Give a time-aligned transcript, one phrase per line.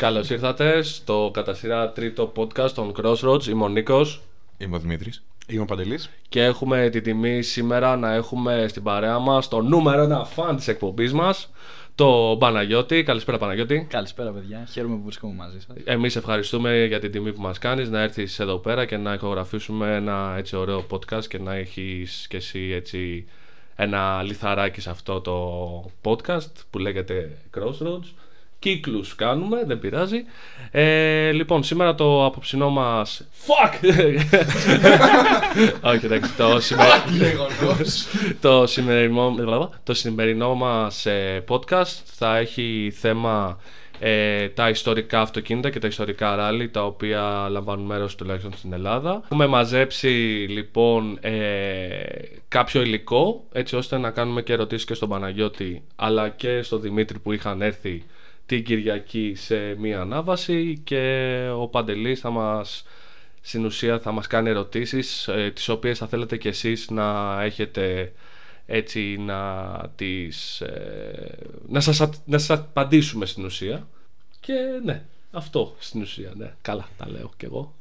[0.00, 3.46] Καλώς ήρθατε στο κατά σειρά τρίτο podcast των Crossroads.
[3.46, 4.22] Είμαι ο Νίκος.
[4.58, 5.22] Είμαι ο Δημήτρης.
[5.46, 6.10] Είμαι ο Παντελής.
[6.28, 10.68] Και έχουμε την τιμή σήμερα να έχουμε στην παρέα μας το νούμερο ένα φαν της
[10.68, 11.50] εκπομπής μας,
[11.94, 13.02] το Παναγιώτη.
[13.02, 13.86] Καλησπέρα, Παναγιώτη.
[13.90, 14.66] Καλησπέρα, παιδιά.
[14.70, 15.76] Χαίρομαι που βρίσκομαι μαζί σας.
[15.84, 19.94] Εμείς ευχαριστούμε για την τιμή που μας κάνεις να έρθεις εδώ πέρα και να ηχογραφήσουμε
[19.94, 23.26] ένα έτσι ωραίο podcast και να έχεις κι εσύ έτσι
[23.76, 28.25] ένα λιθαράκι σε αυτό το podcast που λέγεται Crossroads.
[28.58, 30.24] Κύκλους κάνουμε, δεν πειράζει.
[30.70, 33.26] Ε, λοιπόν, σήμερα το απόψινό μας...
[33.46, 33.88] Fuck!
[35.90, 37.46] Όχι, εντάξει, το σημερινό...
[38.40, 39.72] το, σημερινό...
[39.84, 43.58] το σημερινό μας ε, podcast θα έχει θέμα
[43.98, 49.20] ε, τα ιστορικά αυτοκίνητα και τα ιστορικά ράλι τα οποία λαμβάνουν μέρος τουλάχιστον στην Ελλάδα.
[49.24, 50.08] Έχουμε μαζέψει
[50.48, 51.32] λοιπόν ε,
[52.48, 57.18] κάποιο υλικό έτσι ώστε να κάνουμε και ερωτήσεις και στον Παναγιώτη αλλά και στον Δημήτρη
[57.18, 58.04] που είχαν έρθει
[58.46, 62.84] την Κυριακή σε μία ανάβαση και ο Παντελής θα μας
[63.40, 68.12] στην ουσία θα μας κάνει ερωτήσεις ε, τις οποίες θα θέλετε κι εσείς να έχετε
[68.66, 69.62] έτσι να
[69.96, 73.86] τις ε, να, σας, να σας απαντήσουμε στην ουσία
[74.40, 74.52] και
[74.84, 77.74] ναι αυτό στην ουσία ναι καλά τα λέω κι εγώ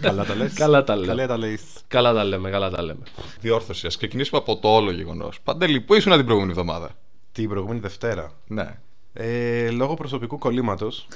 [0.00, 0.52] Καλά τα λες.
[0.62, 1.60] καλά τα λέω Καλά τα λες.
[1.88, 3.02] καλά τα λέμε καλά τα λέμε
[3.40, 3.86] Διόρθωση.
[3.86, 5.40] Α ξεκινήσουμε από το όλο γεγονός.
[5.40, 6.90] Παντελή, πού ήσουν την προηγούμενη εβδομάδα;
[7.32, 8.32] Την προηγούμενη Δευτέρα.
[8.46, 8.78] Ναι.
[9.18, 11.06] Ε, λόγω προσωπικού κολλήματος.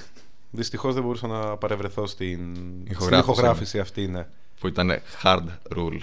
[0.51, 2.39] Δυστυχώς δεν μπορούσα να παρευρεθώ στην
[2.91, 3.05] Ηχογράφηση.
[3.05, 4.27] στην ηχογράφηση αυτή, ναι.
[4.61, 4.91] Που ήταν
[5.23, 5.45] hard
[5.77, 5.99] rule.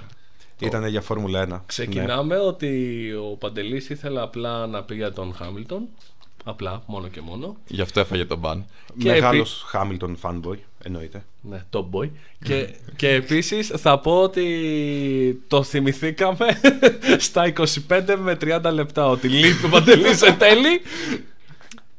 [0.59, 1.61] Ήταν για Φόρμουλα 1.
[1.65, 5.87] ξεκινάμε ότι ο Παντελής ήθελε απλά να πει για τον Χάμιλτον
[6.43, 8.65] απλά μόνο και μόνο Γι' αυτό έφαγε τον μπαν.
[8.97, 11.23] Και Μεγάλος επί- Χάμιλτον fanboy, εννοείται.
[11.41, 12.09] Ναι, top boy.
[12.43, 16.47] και, και επίσης θα πω ότι το θυμηθήκαμε
[17.17, 17.53] στα
[17.89, 20.81] 25 με 30 λεπτά ότι λείπει ο Παντελής εν τέλει.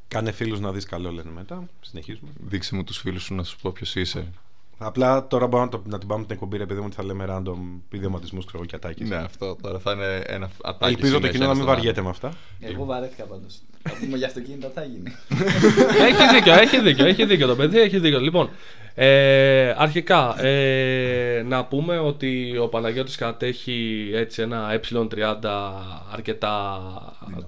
[0.08, 1.68] Κάνε φίλους να δεις καλό, λένε μετά.
[1.80, 2.30] Συνεχίζουμε.
[2.40, 4.32] Δείξε μου τους φίλους σου να σου πω ποιος είσαι.
[4.78, 7.04] Απλά τώρα μπορώ να, το, να την πάμε την εκπομπή, ρε παιδί μου, ότι θα
[7.04, 7.56] λέμε random
[7.90, 9.08] ιδιωματισμού ξέρω και ατάκες.
[9.08, 10.92] ναι, αυτό τώρα θα είναι ένα ατάκι.
[10.92, 12.32] Ελπίζω το συνέχεια κοινό να μην στον βαριέται με αυτά.
[12.60, 13.58] Εγώ βαρέθηκα πάντως.
[13.82, 15.14] Θα πούμε για αυτοκίνητα θα γίνει.
[16.08, 18.20] έχει δίκιο, έχει δίκιο, έχει δίκιο το παιδί, έχει δίκιο.
[18.20, 18.50] Λοιπόν,
[18.94, 25.36] ε, αρχικά ε, να πούμε ότι ο Παναγιώτης κατέχει έτσι ένα ε30
[26.12, 26.80] αρκετά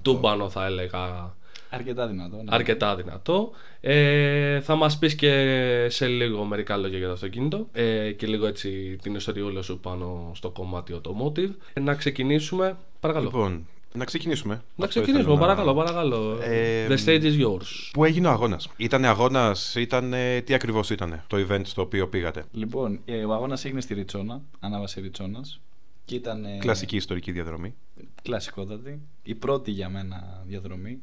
[0.01, 1.33] τούμπανο θα έλεγα
[1.73, 2.35] Αρκετά δυνατό.
[2.35, 2.43] ναι.
[2.49, 3.51] αρκετά δυνατό.
[3.81, 8.45] Ε, θα μας πεις και σε λίγο μερικά λόγια για το αυτοκίνητο ε, και λίγο
[8.47, 11.49] έτσι την ιστοριούλα σου πάνω στο κομμάτι automotive.
[11.73, 13.25] Ε, να ξεκινήσουμε, παρακαλώ.
[13.25, 14.53] Λοιπόν, να ξεκινήσουμε.
[14.75, 16.39] να Αυτό ξεκινήσουμε, ήθελα να- παρακαλώ, παρακαλώ.
[16.41, 17.89] Ε, The stage is yours.
[17.93, 20.13] Πού έγινε ο αγώνας; Ήταν αγώνας, ήταν.
[20.43, 24.41] Τι ακριβώς ήταν το event στο οποίο πήγατε; Λοιπόν, ε, ο αγώνας έγινε στη Ριτσόνα,
[24.59, 25.59] ανάβαση Ριτσόνας.
[26.05, 26.45] Και ήταν.
[26.45, 27.73] ε, Κλασική ιστορική διαδρομή.
[28.21, 28.99] Κλασικότατη.
[29.23, 31.01] Η πρώτη για μένα διαδρομή.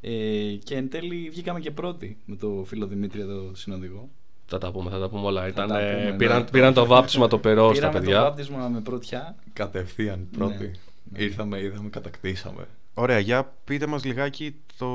[0.00, 4.08] Ε, και εν τέλει βγήκαμε και πρώτοι με το φίλο Δημήτρη εδώ συνοδηγό.
[4.46, 5.48] Θα τα πούμε, θα τα πούμε όλα.
[5.48, 6.16] Ήταν, τα ε, πούμε, ναι.
[6.16, 8.22] πήραν, πήραν το βάπτισμα το περό στα Πήραμε το παιδιά.
[8.22, 9.36] βάπτισμα με πρωτιά.
[9.52, 10.64] Κατευθείαν πρώτη.
[10.64, 10.70] Ναι,
[11.04, 11.22] ναι.
[11.22, 12.68] Ήρθαμε, είδαμε, κατακτήσαμε.
[12.94, 14.86] Ωραία, για πείτε μας λιγάκι το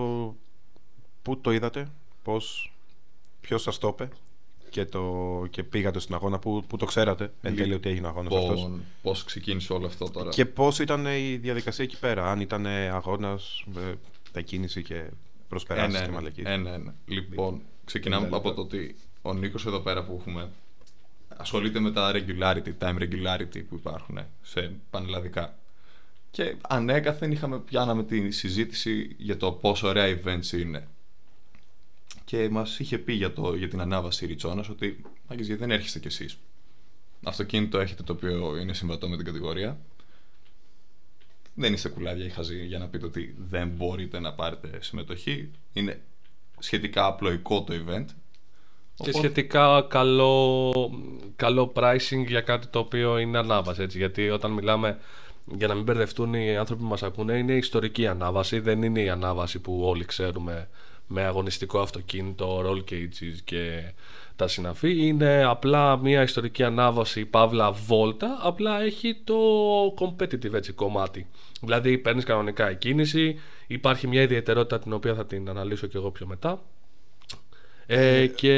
[1.22, 1.88] πού το είδατε,
[2.24, 2.74] πώς,
[3.42, 4.10] ποιος σας το είπε
[4.70, 5.04] και, το,
[5.50, 8.58] και πήγατε στην αγώνα, πού, πού το ξέρατε εν τέλει ότι έγινε ο αγώνας αυτός.
[8.58, 12.66] Λοιπόν, πώς ξεκίνησε όλο αυτό τώρα; Και πώς ήταν η διαδικασία εκεί πέρα, αν ήταν
[12.92, 13.64] αγώνας,
[14.36, 15.04] ε, τα κίνηση και
[15.48, 16.48] προσπεράσεις ένα, και ένα, μαλακίες.
[16.48, 16.96] ένα, ένα.
[17.06, 18.62] Λοιπόν, ξεκινάμε Πενήντα από λεπτά.
[18.62, 20.50] το ότι ο Νίκος εδώ πέρα που έχουμε
[21.38, 25.58] ασχολείται με τα regularity, time regularity που υπάρχουν σε πανελλαδικά.
[26.32, 30.88] Και ανέκαθεν είχαμε πιάναμε τη συζήτηση για το πόσο ωραία events είναι.
[32.26, 36.00] Και μας είχε πει για, το, για την ανάβαση Ριτσόνας ότι «Μάγκες, γιατί δεν έρχεστε
[36.00, 36.38] κι εσείς.
[37.24, 39.80] Αυτοκίνητο έχετε το οποίο είναι συμβατό με την κατηγορία.
[41.56, 45.52] Δεν είστε κουλάδια ή χαζοί για να πείτε ότι δεν μπορείτε να πάρετε συμμετοχή.
[45.74, 46.02] Είναι
[46.60, 48.06] σχετικά απλοϊκό το event.
[48.96, 50.74] Και Οπότε- σχετικά καλό,
[51.36, 53.82] καλό pricing για κάτι το οποίο είναι ανάβαση.
[53.82, 54.98] Έτσι, γιατί όταν μιλάμε,
[55.58, 58.60] για να μην μπερδευτούν οι άνθρωποι που μας ακούνε, είναι ιστορική ανάβαση.
[58.60, 60.70] Δεν είναι η ανάβαση που όλοι ξέρουμε
[61.08, 63.94] με αγωνιστικό αυτοκίνητο, roll cages και
[64.36, 65.08] τα συναφή.
[65.08, 69.36] Είναι απλά μια ιστορική ανάβαση, παύλα βόλτα, απλά έχει το
[70.00, 71.28] competitive έτσι, κομμάτι.
[71.62, 76.12] Δηλαδή παίρνεις κανονικά η κίνηση, υπάρχει μια ιδιαιτερότητα την οποία θα την αναλύσω και εγώ
[76.12, 76.62] πιο μετά.
[77.88, 78.54] Ε, και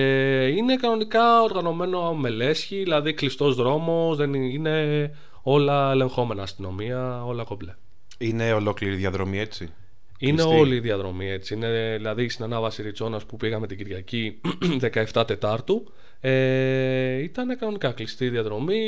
[0.48, 7.44] είναι κανονικά οργανωμένο με λέσχη, δηλαδή κλειστός δρόμος, δεν είναι, είναι όλα ελεγχόμενα αστυνομία, όλα
[7.44, 7.76] κομπλέ.
[8.18, 9.74] Είναι ολόκληρη η διαδρομή έτσι;
[10.18, 10.60] Είναι Κλειστή.
[10.60, 11.54] όλη η διαδρομή έτσι.
[11.54, 14.42] Είναι δηλαδή στην ανάβαση Ριτσόνας που πήγαμε την Κυριακή
[15.14, 15.92] 17 Τετάρτου.
[16.20, 18.80] Ε, ήταν κανονικά κλειστή η διαδρομή.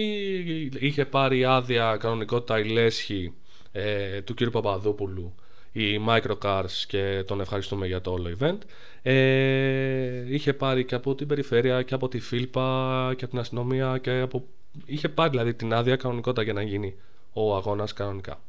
[0.79, 3.33] Είχε πάρει άδεια κανονικότητα η λέσχη
[3.71, 4.49] ε, του κ.
[4.49, 5.35] Παπαδόπουλου
[5.71, 8.57] η Microcars και τον ευχαριστούμε για το όλο event.
[9.01, 13.97] Ε, είχε πάρει και από την περιφέρεια και από τη Φίλπα και από την αστυνομία
[13.97, 14.45] και από...
[14.85, 16.95] είχε πάρει δηλαδή την άδεια κανονικότητα για να γίνει
[17.33, 18.41] ο αγώνας κανονικά.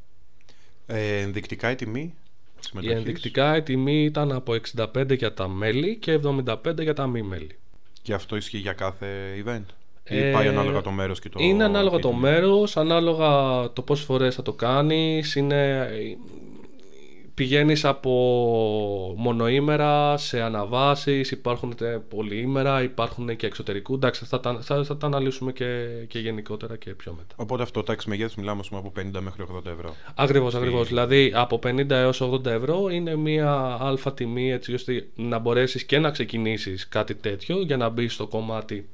[0.86, 2.14] Ε, ενδεικτικά η τιμή;
[2.62, 2.98] Η συμμετοχής.
[2.98, 7.58] ενδεικτικά η τιμή ήταν από 65 για τα μέλη και 75 για τα μη μέλη.
[8.02, 9.06] Και αυτό ισχύει για κάθε
[9.44, 9.64] event;
[10.04, 11.38] Ε, Ή πάει ανάλογα το μέρος και το.
[11.42, 12.22] Είναι ανάλογα και το η τιμή.
[12.22, 13.28] μέρος, ανάλογα
[13.72, 15.88] το πόσες φορές θα το κάνεις, είναι...
[17.40, 18.10] Πηγαίνεις από
[19.16, 23.94] μονοήμερα σε αναβάσεις, υπάρχουν τε- πολυήμερα, υπάρχουν και εξωτερικού.
[23.94, 27.34] Εντάξει, θα τα, θα, θα τα αναλύσουμε και, και γενικότερα και πιο μετά.
[27.36, 29.94] Οπότε αυτό τάξη μεγέθους μιλάμε ας πούμε, από 50 μέχρι 80 ευρώ.
[30.14, 30.88] Ακριβώς, ακριβώς.
[30.88, 35.98] Δηλαδή από 50 έως 80 ευρώ είναι μια αλφα τιμή έτσι ώστε να μπορέσεις και
[35.98, 38.88] να ξεκινήσεις κάτι τέτοιο για να μπεις στο κομμάτι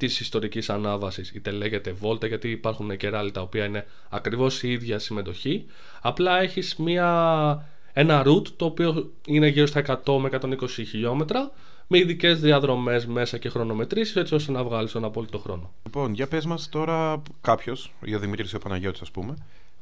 [0.00, 4.72] της ιστορικής ανάβασης είτε λέγεται βόλτα γιατί υπάρχουν και ράλι τα οποία είναι ακριβώς η
[4.72, 5.66] ίδια συμμετοχή
[6.00, 11.50] απλά έχεις μια, ένα route το οποίο είναι γύρω στα 100 με 120 χιλιόμετρα
[11.86, 15.72] με ειδικές διαδρομές μέσα και χρονομετρήσεις έτσι ώστε να βγάλεις τον απόλυτο χρόνο.
[15.84, 19.34] Λοιπόν, για πες μας τώρα κάποιος, για Δημήτρης ο Παναγιώτης ας πούμε,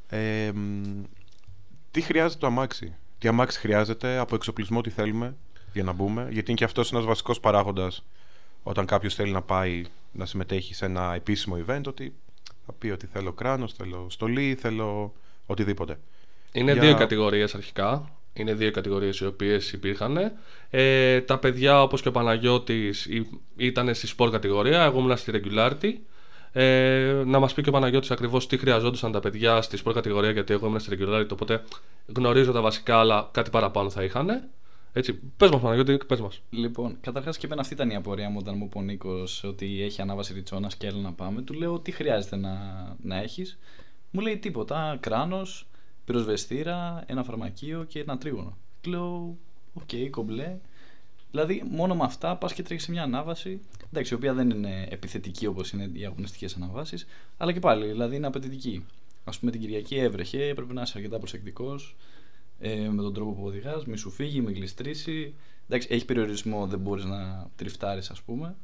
[0.09, 1.03] ε, μ,
[1.91, 5.37] τι χρειάζεται το αμάξι; Τι αμάξι χρειάζεται, από εξοπλισμό τι θέλουμε
[5.73, 6.29] για να μπούμε.
[6.31, 8.05] Γιατί είναι και αυτός ένας βασικός παράγοντας
[8.69, 9.83] όταν κάποιος θέλει να πάει
[10.13, 12.13] να συμμετέχει σε ένα επίσημο event, ότι
[12.67, 15.13] θα πει ότι θέλω κράνος, θέλω στολή, θέλω
[15.47, 15.99] οτιδήποτε.
[16.53, 18.11] Είναι Για- δύο κατηγορίες αρχικά.
[18.33, 20.33] Είναι δύο κατηγορίες οι οποίες υπήρχαν.
[20.71, 25.33] Ε, τα παιδιά όπως και ο Παναγιώτης ή- ήταν στη sport κατηγορία, εγώ ήμουν στη
[25.35, 25.93] regularity.
[26.53, 30.31] Ε, να μας πει και ο Παναγιώτης ακριβώς τι χρειαζόντουσαν τα παιδιά στη sport κατηγορία
[30.31, 31.63] γιατί εγώ ήμουν στη regularity οπότε
[32.17, 34.43] γνωρίζω τα βασικά αλλά κάτι παραπάνω θα είχαν.
[34.99, 36.43] Έτσι, πες μας Παναγιώτη, πες μας.
[36.51, 39.83] Λοιπόν, καταρχάς και εμένα αυτή ήταν η απορία μου όταν μου είπε ο Νίκος ότι
[39.83, 41.43] έχει ανάβαση Ριτσώνα και έλα να πάμε.
[41.43, 42.57] Του λέω τι χρειάζεται να,
[43.03, 43.59] να έχεις;
[44.11, 44.97] Μου λέει τίποτα.
[45.01, 45.67] Κράνος,
[46.05, 48.57] πυροσβεστήρα, ένα φαρμακείο και ένα τρίγωνο.
[48.81, 49.37] Του λέω,
[49.75, 50.59] οκ, κομπλέ.
[51.31, 53.61] Δηλαδή, μόνο με αυτά πας και τρέχεις σε μια ανάβαση.
[53.87, 57.07] Εντάξει, η οποία δεν είναι επιθετική όπως είναι οι αγωνιστικές αναβάσεις,
[57.37, 58.85] αλλά και πάλι, δηλαδή είναι απαιτητική.
[59.25, 61.97] Α πούμε, την Κυριακή έβρεχε, πρέπει να είσαι αρκετά προσεκτικός
[62.59, 65.35] ε, με τον τρόπο που οδηγάς, μη σου φύγει, μη γλιστρήσει.
[65.67, 68.57] Εντάξει, έχει περιορισμό, δεν μπορείς να τριφτάρεις, ας πούμε.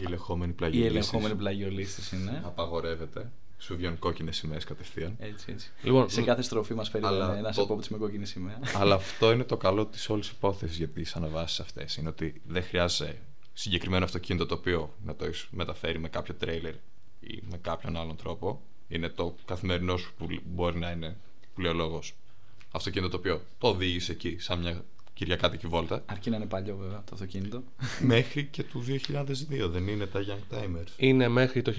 [0.00, 0.96] Η ελεγχόμενη Η πλαγιολίστηση.
[0.96, 2.42] ελεγχόμενη πλαγιολίστηση είναι.
[2.44, 3.30] Απαγορεύεται.
[3.58, 5.16] Σου βγαίνουν κόκκινες σημαίες κατευθείαν.
[5.18, 5.70] Έτσι, έτσι.
[5.82, 8.60] Λοιπόν, Σε κάθε στροφή μας Αλλά περίμενε ένας το- επόπτης με κόκκινη σημαία.
[8.76, 11.96] Αλλά αυτό είναι το καλό της όλης υπόθεσης για τις αναβάσει αυτές.
[11.96, 13.18] Είναι ότι δεν χρειάζεται
[13.52, 16.74] συγκεκριμένο αυτοκίνητο το οποίο να το έχεις μεταφέρει με κάποιο τρέιλερ
[17.20, 18.62] ή με κάποιον άλλον τρόπο.
[18.88, 21.16] Είναι το καθημερινό σου που μπορεί να είναι
[21.54, 22.00] που λέει ο λόγο.
[22.72, 24.84] Αυτοκίνητο το οποίο το οδήγησε εκεί σαν μια
[25.14, 26.02] κυριακάτικη βόλτα.
[26.06, 27.62] Αρκεί να είναι παλιό βέβαια το αυτοκίνητο.
[28.00, 30.88] Μέχρι και του 2002 δεν είναι τα Young Timers.
[30.96, 31.72] είναι μέχρι το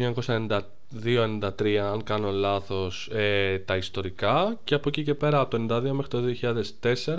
[1.60, 5.92] 1992-93 αν κάνω λάθος ε, τα ιστορικά και από εκεί και πέρα από το 92
[5.92, 6.24] μέχρι το
[6.82, 7.16] 2004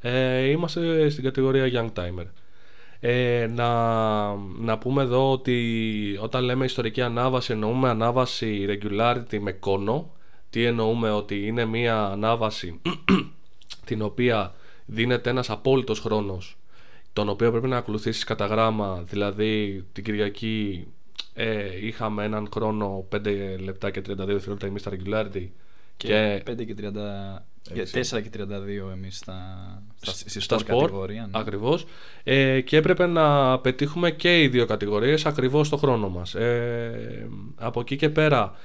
[0.00, 2.26] ε, είμαστε στην κατηγορία Young Timer.
[3.00, 10.10] Ε, να, να πούμε εδώ ότι όταν λέμε ιστορική ανάβαση εννοούμε ανάβαση regularity με κόνο
[10.52, 12.80] τι εννοούμε ότι είναι μια ανάβαση
[13.88, 14.54] την οποία
[14.86, 16.56] δίνεται ένας απόλυτος χρόνος
[17.12, 20.86] τον οποίο πρέπει να ακολουθήσεις κατά γράμμα δηλαδή την Κυριακή
[21.34, 23.20] ε, είχαμε έναν χρόνο 5
[23.58, 25.48] λεπτά και 32 δευτερόλεπτα εμείς στα regularity
[25.96, 27.42] Και 5 και 30.
[27.74, 28.00] Έτσι.
[28.16, 28.42] 4 και 32
[28.92, 29.42] εμείς στα,
[30.00, 31.22] στα, στη στα sport σπορ, κατηγορία.
[31.22, 31.40] ναι.
[31.40, 31.86] ακριβώς
[32.24, 37.80] ε, και έπρεπε να πετύχουμε και οι δύο κατηγορίες ακριβώς το χρόνο μας ε, από
[37.80, 38.56] εκεί και πέρα ε,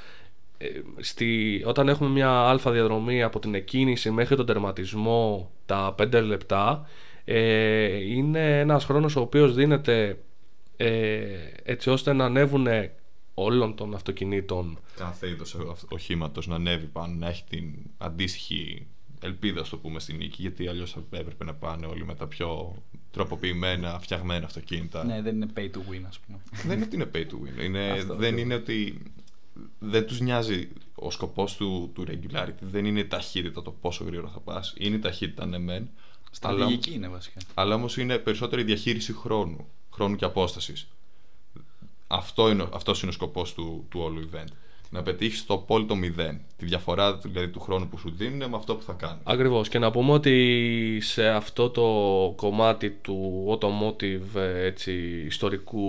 [0.97, 6.87] στη, όταν έχουμε μια αλφα διαδρομή από την εκκίνηση μέχρι τον τερματισμό τα 5 λεπτά
[7.25, 10.19] ε, είναι ένας χρόνος ο οποίος δίνεται
[10.77, 11.19] ε,
[11.63, 12.67] έτσι ώστε να ανέβουν
[13.33, 15.57] όλων των αυτοκινήτων Κάθε είδος
[15.89, 18.87] οχήματος να ανέβει πάνω, να έχει την αντίστοιχη
[19.21, 20.41] ελπίδα, στο πούμε, στη νίκη.
[20.41, 22.75] Γιατί αλλιώς θα έπρεπε να πάνε όλοι με τα πιο
[23.11, 25.03] τροποποιημένα, φτιαγμένα αυτοκίνητα.
[25.03, 26.39] Ναι, δεν είναι pay to win, ας πούμε.
[26.65, 27.63] δεν είναι ότι είναι pay to win.
[27.63, 28.41] Είναι, Αυτό, δεν αυτό.
[28.41, 29.01] είναι ότι
[29.79, 32.59] δεν τους νοιάζει ο σκοπός του, του regularity.
[32.59, 34.73] Δεν είναι η ταχύτητα το πόσο γρήγορα θα πας.
[34.77, 35.89] Είναι η ταχύτητα ναι μεν.
[36.41, 37.39] Αλλά, Στρατηγική είναι βασικά.
[37.53, 39.67] αλλά όμως είναι περισσότερη διαχείριση χρόνου.
[39.91, 40.87] Χρόνου και απόστασης.
[42.07, 44.47] Αυτό είναι, αυτός είναι ο σκοπός του, του όλου event.
[44.89, 46.39] Να πετύχεις το απόλυτο μηδέν.
[46.58, 49.20] Τη διαφορά δηλαδή, του χρόνου που σου δίνουν με αυτό που θα κάνουν.
[49.24, 51.84] Ακριβώς και να πούμε ότι σε αυτό το
[52.36, 54.94] κομμάτι του automotive ε, έτσι,
[55.25, 55.88] ιστορικού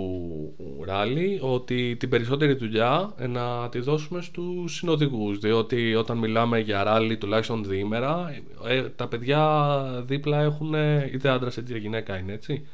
[0.85, 6.83] ράλι ότι την περισσότερη δουλειά ε, να τη δώσουμε στους συνοδηγούς διότι όταν μιλάμε για
[6.83, 12.67] ράλι τουλάχιστον διήμερα ε, τα παιδιά δίπλα έχουν ε, είτε άντρας είτε γυναίκα είναι έτσι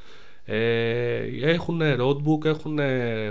[0.46, 2.80] ε, έχουν roadbook, έχουν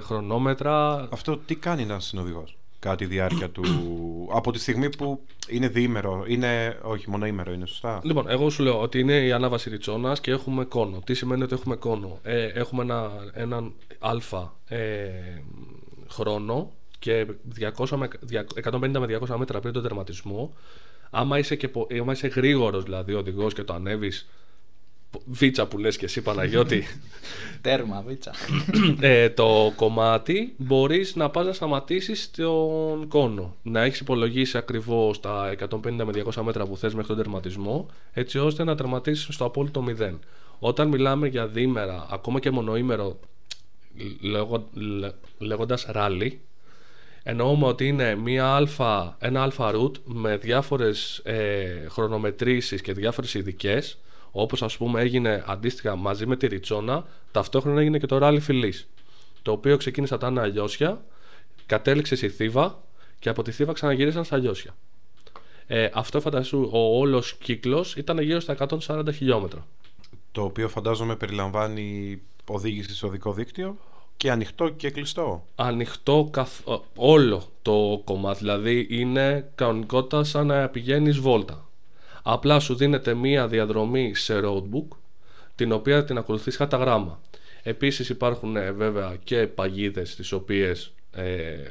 [0.01, 3.63] χρονόμετρα Αυτό τι κάνει ένας συνοδηγός; Κατά τη διάρκεια του.
[4.33, 6.25] από τη στιγμή που είναι διήμερο.
[6.27, 10.17] Είναι, όχι, μόνο ήμερο είναι, σωστά; Λοιπόν, εγώ σου λέω ότι είναι η ανάβαση ριτσόνα
[10.21, 11.03] και έχουμε κόνο.
[11.05, 15.09] Τι σημαίνει ότι έχουμε κόνο; Ε, έχουμε ένα, έναν αλφα ε,
[16.09, 17.27] χρόνο και
[17.77, 18.09] 200 με,
[18.65, 20.53] 150 με 200 μέτρα πριν τον τερματισμό.
[21.11, 24.29] Άμα είσαι, και, άμα είσαι γρήγορος δηλαδή οδηγός και το ανέβεις
[25.25, 26.85] βίτσα που λες και εσύ Παναγιώτη.
[27.61, 28.33] Τέρμα βίτσα.
[29.01, 33.57] Ε, Το κομμάτι μπορείς να πας να σταματήσεις τον κόνο.
[33.63, 38.39] Να έχεις υπολογίσει ακριβώς τα 150 με 200 μέτρα που θες μέχρι τον τερματισμό Έτσι
[38.39, 40.19] ώστε να τερματίσεις στο απόλυτο 0
[40.59, 43.19] Όταν μιλάμε για δίμερα, ακόμα και μονοήμερο
[44.21, 44.65] λέγον,
[45.39, 46.41] Λέγοντας ράλι
[47.27, 53.99] Εννοούμε ότι είναι μια αλφα, ένα αλφα route με διάφορες ε, χρονομετρήσεις και διάφορες ειδικές
[54.37, 58.89] όπως ας πούμε έγινε αντίστοιχα μαζί με τη Ριτσόνα, ταυτόχρονα έγινε και το Rally Φιλής,
[59.43, 61.05] το οποίο ξεκίνησε από τα Αλλιώσια,
[61.67, 62.83] κατέληξε στη Θήβα
[63.19, 64.75] και από τη Θήβα ξαναγυρίσαν στα Αλλιώσια.
[65.67, 69.67] Ε, αυτό φαντασού, ο όλος κύκλος ήταν γύρω στα 140 χιλιόμετρα.
[70.33, 73.77] Το οποίο φαντάζομαι περιλαμβάνει οδήγηση στο οδικό δίκτυο
[74.17, 75.47] και ανοιχτό και κλειστό.
[75.55, 76.61] Ανοιχτό καθ...
[76.97, 81.69] όλο το κομμάτι, δηλαδή είναι κανονικότητα σαν να πηγαίνεις βόλτα.
[82.27, 84.97] Απλά σου δίνεται μία διαδρομή σε roadbook
[85.55, 87.21] την οποία την ακολουθείς κατά γράμμα.
[87.63, 91.25] Επίσης υπάρχουν ε, βέβαια και παγίδες τις οποίες ε,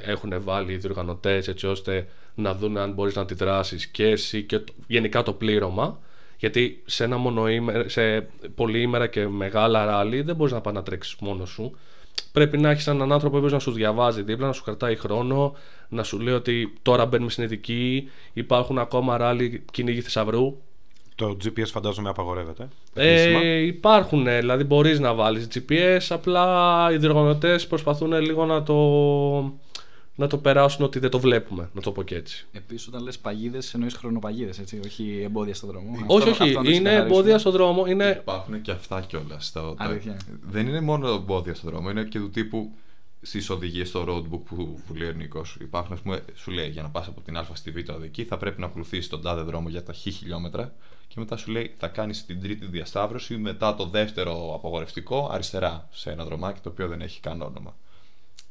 [0.06, 4.62] έχουν βάλει οι διοργανωτές έτσι ώστε να δουν αν μπορείς να αντιδράσεις και εσύ και
[4.88, 6.00] γενικά το πλήρωμα
[6.38, 11.16] γιατί σε ένα μονοήμερα, σε πολυήμερα και μεγάλα ράλι δεν μπορείς να πάει να τρέξεις
[11.20, 11.78] μόνος σου
[12.32, 15.54] πρέπει να έχεις έναν άνθρωπο που να σου διαβάζει δίπλα, να σου κρατάει χρόνο,
[15.90, 20.58] να σου λέει ότι τώρα μπαίνουμε στην ειδική, υπάρχουν ακόμα ράλι κυνήγι θησαυρού.
[21.16, 22.68] Το GPS φαντάζομαι απαγορεύεται.
[22.94, 28.74] Ε, υπάρχουν, δηλαδή μπορείς να βάλεις GPS, απλά οι διοργανωτές προσπαθούν λίγο να το
[30.16, 32.48] να το περάσουν ότι δεν το βλέπουμε, να το πω και έτσι.
[32.52, 36.06] Επίσης, όταν λες παγίδες, εννοείς χρονοπαγίδες, έτσι, όχι εμπόδια στον δρόμο.
[36.08, 37.86] όχι, όχι, είναι εμπόδια στον δρόμο.
[37.86, 38.18] Είναι...
[38.22, 39.54] Υπάρχουν και αυτά κιόλας.
[40.42, 42.72] Δεν είναι μόνο εμπόδια στον δρόμο, είναι και του τύπου
[43.26, 45.58] στις οδηγίες στο roadbook που, που λέει ο Νίκος.
[45.62, 48.38] Υπάρχουν, ας πούμε, σου λέει για να πας από την Α στη Β οδική θα
[48.38, 50.74] πρέπει να ακολουθήσει τον τάδε δρόμο για τα χ χιλιόμετρα
[51.08, 56.12] και μετά σου λέει θα κάνεις την τρίτη διασταύρωση μετά το δεύτερο απογορευτικό αριστερά σε
[56.12, 57.76] ένα δρομάκι το οποίο δεν έχει καν όνομα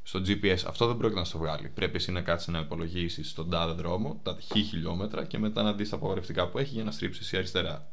[0.02, 0.58] στο GPS.
[0.66, 1.68] Αυτό δεν πρόκειται να στο βγάλει.
[1.74, 5.72] Πρέπει εσύ να κάτσεις να υπολογίσεις τον τάδε δρόμο, τα χ χιλιόμετρα και μετά να
[5.72, 7.86] δεις τα απογορευτικά που έχει για να στρίψεις εσύ αριστερά.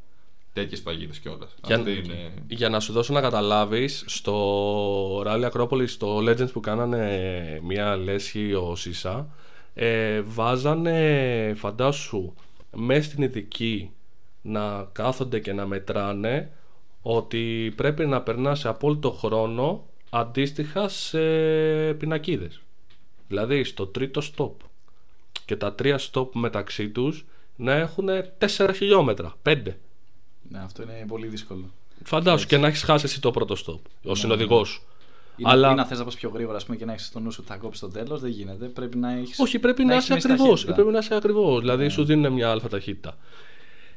[0.52, 1.54] Τέτοιες παγίδες κιόλας.
[1.64, 2.32] Για, είναι...
[2.46, 8.54] για να σου δώσω να καταλάβεις, στο Rally Acropolis, στο Legends που κάνανε μια λέσχη
[8.54, 9.28] ο Σίσα,
[9.74, 12.34] ε, βάζανε φαντάσου
[12.76, 13.90] μέσα στην ειδική
[14.42, 16.50] να κάθονται και να μετράνε
[17.02, 21.20] ότι πρέπει να περνάς σε απόλυτο χρόνο αντίστοιχα σε
[21.94, 22.60] πινακίδες.
[23.28, 24.50] Δηλαδή στο τρίτο stop
[25.44, 27.24] και τα τρία stop μεταξύ τους
[27.56, 28.08] να έχουν
[28.56, 29.62] 4 χιλιόμετρα, 5.
[30.48, 31.70] Ναι, αυτό είναι πολύ δύσκολο.
[32.04, 34.82] Φαντάσου και να έχεις χάσει εσύ το πρώτο stop, ο ναι, συνοδηγός σου.
[35.36, 35.70] Ή, Αλλά...
[35.70, 37.52] ή να θε να πας πιο γρήγορα πούμε, και να έχεις στο νου σου ότι
[37.52, 38.66] θα κόψει το τέλος, δεν γίνεται.
[38.66, 39.42] Πρέπει να έχει.
[39.42, 40.64] Όχι, πρέπει να, να είσαι ακριβώς.
[40.64, 41.60] Πρέπει να είσαι ακριβώς.
[41.60, 41.88] Δηλαδή ναι.
[41.88, 43.16] σου δίνουν μια αλφα ταχύτητα.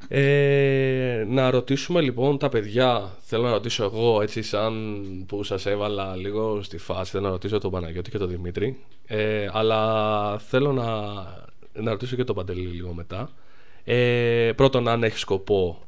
[0.07, 6.15] Ε, να ρωτήσουμε λοιπόν τα παιδιά, θέλω να ρωτήσω εγώ έτσι σαν που σας έβαλα
[6.15, 10.85] λίγο στη φάση, θέλω να ρωτήσω τον Παναγιώτη και τον Δημήτρη, ε, αλλά θέλω να,
[11.73, 13.29] να ρωτήσω και τον Παντελή λίγο μετά.
[13.83, 15.81] Ε, πρώτον αν έχει σκοπό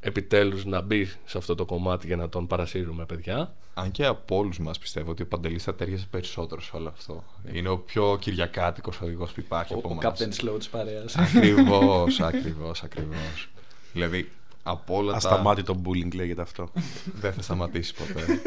[0.00, 3.54] επιτέλους να μπει σε αυτό το κομμάτι για να τον παρασύρουμε παιδιά.
[3.74, 7.24] Αν και από όλους μας πιστεύω ότι ο Παντελής θα ταιριάζει περισσότερο σε όλο αυτό.
[7.52, 11.16] Είναι ο πιο κυριακάτικος οδηγός που υπάρχει ο, από Ο Captain Slow της παρέας.
[11.16, 13.48] Ακριβώς, ακριβώς, ακριβώς.
[13.92, 14.30] Δηλαδή,
[14.62, 16.70] από όλα Ασταμάτητο bullying λέγεται αυτό.
[17.20, 18.40] Δεν θα σταματήσει ποτέ.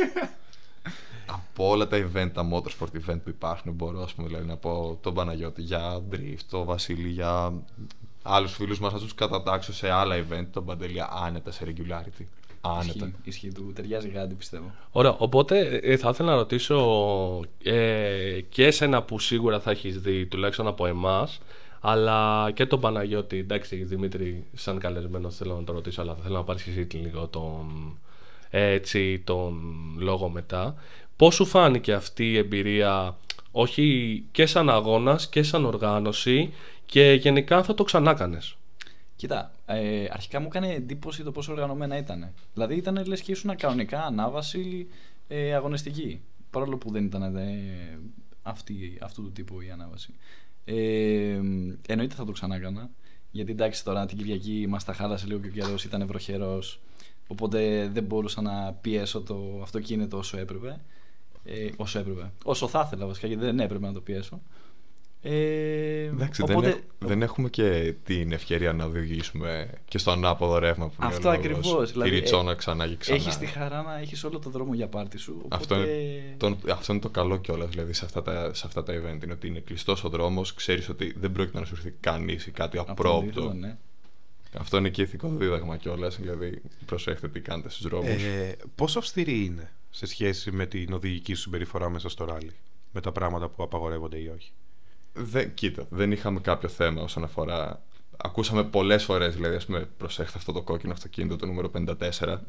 [1.26, 4.98] από όλα τα event, τα motorsport event που υπάρχουν, μπορώ ας πούμε, δηλαδή, να πω
[5.02, 7.54] τον Παναγιώτη για drift, τον Βασίλη για
[8.24, 12.26] άλλους φίλους μας, να τους κατατάξω σε άλλα event, τον Παντελία άνετα σε regularity.
[12.62, 13.06] Άνετα.
[13.06, 14.72] Ισχύει, ισχύει του ταιριάζει γάντι πιστεύω.
[14.92, 16.80] Ωραία, οπότε ε, θα ήθελα να ρωτήσω
[17.64, 21.42] ε, και εσένα που σίγουρα θα έχεις δει τουλάχιστον από εμάς,
[21.86, 26.38] αλλά και τον Παναγιώτη, εντάξει Δημήτρη, σαν καλεσμένο θέλω να το ρωτήσω, αλλά θα θέλω
[26.38, 27.98] να πάρει εσύ λίγο τον,
[28.50, 29.62] έτσι, τον
[29.98, 30.76] λόγο μετά.
[31.16, 33.18] Πώς σου φάνηκε αυτή η εμπειρία,
[33.52, 36.54] όχι και σαν αγώνας και σαν οργάνωση
[36.86, 38.56] και γενικά θα το ξανά κάνεις.
[39.16, 42.34] Κοίτα, ε, αρχικά μου έκανε εντύπωση το πόσο οργανωμένα ήταν.
[42.54, 44.88] Δηλαδή ήταν λες και ήσουν κανονικά ανάβαση
[45.28, 46.22] ε, αγωνιστική.
[46.50, 48.00] Παρόλο που δεν ήταν ε,
[48.42, 50.14] αυτή, αυτού του τύπου η ανάβαση.
[50.66, 51.40] Ε,
[51.88, 52.90] εννοείται θα το ξανά έκανα.
[53.32, 56.80] Γιατί εντάξει τώρα την Κυριακή μας τα χάλασε λίγο και ο καιρός ήταν βροχερός.
[57.28, 60.82] Οπότε δεν μπορούσα να πιέσω το αυτοκίνητο όσο έπρεπε.
[61.44, 62.32] Ε, όσο έπρεπε.
[62.44, 64.42] Όσο θα ήθελα βασικά, γιατί δεν έπρεπε να το πιέσω.
[65.26, 70.58] Ε, Εντάξει, οπότε, δεν, έχ- δεν έχουμε και την ευκαιρία να οδηγήσουμε και στο ανάποδο
[70.58, 71.60] ρεύμα που Αυτό λέει ο λόγος.
[71.62, 73.18] ακριβώς, δηλαδή, Τη ριτσόνα ξανά και ξανά.
[73.18, 75.34] Έχεις τη χαρά να έχεις όλο το δρόμο για πάρτι σου.
[75.46, 75.56] Οπότε...
[75.56, 78.94] Αυτό είναι, το, αυτό είναι το καλό κιόλας δηλαδή σε αυτά, τα, σε αυτά τα
[78.94, 79.24] event.
[79.24, 82.52] Είναι ότι είναι κλειστός ο δρόμος, ξέρεις ότι δεν πρόκειται να σου έρθει κανείς ή
[82.52, 83.18] κάτι από το απρόπτο.
[83.20, 83.78] αντίθετο, ναι.
[84.58, 86.18] Αυτό είναι και ηθικό δίδαγμα κιόλας.
[86.20, 88.24] Δηλαδή, προσέχετε τι κάνετε στους δρόμους.
[88.24, 92.52] Ε, πόσο αυστηρή είναι σε σχέση με την οδηγική σου συμπεριφορά μέσα στο ράλι,
[92.92, 94.52] με τα πράγματα που απαγορεύονται ή όχι;
[95.14, 97.82] Δεν, κοίτα, δεν είχαμε κάποιο θέμα όσον αφορά.
[98.18, 101.88] Ακούσαμε πολλές φορές, δηλαδή, ας πούμε, προσέχετε αυτό το κόκκινο αυτοκίνητο, το νούμερο 54.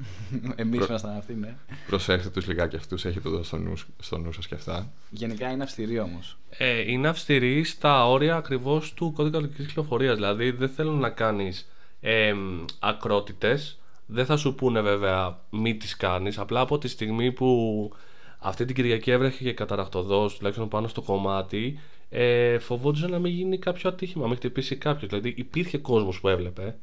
[0.57, 1.55] Εμείς Προ- ήμασταν αυτοί, ναι.
[1.87, 4.93] προσέχετε τους λιγάκι αυτούς, έχετε το στο νου, στο νου σας και αυτά.
[5.11, 6.39] Γενικά είναι αυστηρή όμως.
[6.59, 10.15] Ε, είναι αυστηρή στα όρια ακριβώς του κώδικα οδική κυκλοφορίας.
[10.15, 11.69] Δηλαδή δεν θέλουν να κάνεις
[12.01, 12.35] ε,
[12.79, 13.79] ακρότητες.
[14.07, 16.39] Δεν θα σου πούνε βέβαια μη τις κάνεις.
[16.39, 17.91] Απλά από τη στιγμή που
[18.39, 21.79] αυτή την Κυριακή έβρεχε και καταρακτοδό, τουλάχιστον πάνω στο κομμάτι,
[22.17, 25.11] ε, φοβόντουσαν να μην γίνει κάποιο ατύχημα, να μην χτυπήσει κάποιος.
[25.11, 26.77] Δηλαδή υπήρχε κόσμος που έβλεπε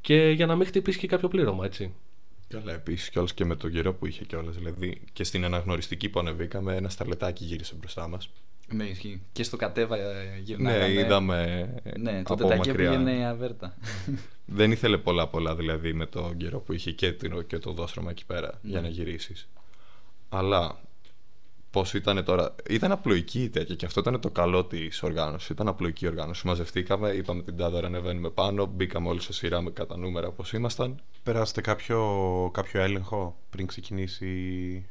[0.00, 1.94] και για να μην χτυπήσει και κάποιο πλήρωμα, έτσι.
[2.48, 4.50] Καλά, επίσης κιόλα και με τον καιρό που είχε κιόλα.
[4.50, 8.30] Δηλαδή, και στην αναγνωριστική που ανεβήκαμε, ένα σταλετάκι γύρισε μπροστά μας.
[8.72, 9.22] Ναι, ισχύει.
[9.32, 10.92] Και στο κατέβα ε, Ναι, γυρνάγαμε.
[10.92, 11.68] είδαμε.
[11.98, 12.90] Ναι, το από τετακέ μακριά.
[12.90, 13.76] πήγαινε αβέρτα.
[14.58, 18.10] Δεν ήθελε πολλά πολλά δηλαδή με τον καιρό που είχε και, την, και το δόστρωμα
[18.10, 19.48] εκεί πέρα για να γυρίσεις.
[20.28, 20.80] Αλλά
[21.72, 22.54] πώς ήταν τώρα.
[22.70, 25.48] Ήταν απλοϊκή η τέτοια και αυτό ήταν το καλό της οργάνωσης.
[25.48, 26.46] Ήταν απλοϊκή η οργάνωση.
[26.46, 30.52] Μαζευτήκαμε, είπαμε την τάδε ώρα ανεβαίνουμε πάνω, μπήκαμε όλοι σε σειρά με κατά νούμερα όπως
[30.52, 31.00] ήμασταν.
[31.22, 31.98] Περάσετε κάποιο,
[32.52, 34.28] κάποιο έλεγχο πριν ξεκινήσει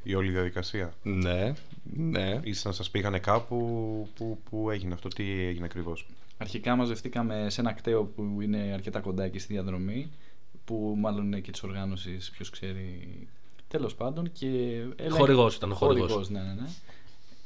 [0.02, 2.40] η όλη διαδικασία; Ναι, ναι.
[2.42, 3.56] Ήσασταν να σας πήγανε κάπου;
[4.14, 6.06] Που, που έγινε αυτό, τι έγινε ακριβώς;
[6.38, 10.10] Αρχικά μαζευτήκαμε σε ένα κτέο που είναι αρκετά κοντά εκεί στη διαδρομή,
[10.64, 13.28] που μάλλον είναι και της οργάνωσης, ποιος ξέρει.
[13.72, 14.32] Τέλος πάντων.
[14.32, 14.46] Και
[14.96, 16.10] ελέγ- Χορηγός ήταν, χορηγός.
[16.10, 16.68] Χορηγός, ναι, ναι, ναι.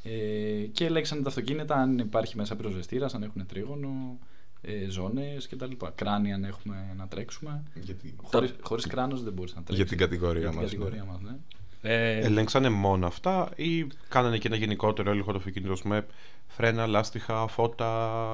[0.02, 4.18] Ε, και ελέγξανε τα αυτοκίνητα αν υπάρχει μέσα πυροσβεστήρας, αν έχουν τρίγωνο,
[4.62, 5.70] ε, ζώνες κτλ.
[5.94, 7.62] Κράνη αν έχουμε να τρέξουμε.
[7.74, 8.14] Γιατί...
[8.22, 9.76] Χωρίς, χωρίς κράνος δεν μπορείς να τρέξεις.
[9.86, 11.36] Για την κατηγορία Για την μας, κατηγορία μας, ναι.
[11.82, 16.06] Ε, Ελέγξανε μόνο αυτά ή κάνανε και ένα γενικότερο έλεγχο το αυτοκίνητο με
[16.46, 17.86] φρένα, λάστιχα, φώτα,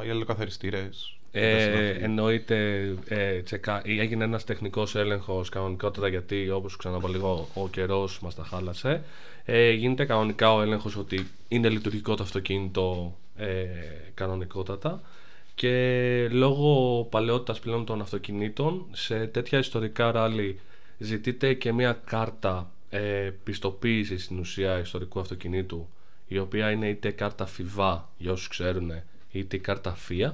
[0.06, 3.82] οι αλληλοκαθαριστήρες; Ε, εννοείται, ε, τσεκα...
[3.84, 9.02] έγινε ένας τεχνικός έλεγχος κανονικότερα γιατί όπως ξαναπώ λίγο ο καιρός μας τα χάλασε.
[9.44, 13.64] Ε, γίνεται κανονικά ο έλεγχος ότι είναι λειτουργικό το αυτοκίνητο ε,
[14.14, 15.00] κανονικότατα.
[15.54, 20.60] Και λόγω παλαιότητας πλέον των αυτοκινήτων σε τέτοια ιστορικά ράλι
[20.98, 25.88] ζητείται και μια κάρτα ε, πιστοποίησης στην ουσία ιστορικού αυτοκινήτου
[26.28, 28.92] η οποία είναι είτε κάρτα FIVA για όσους ξέρουν
[29.30, 30.32] είτε κάρτα FIA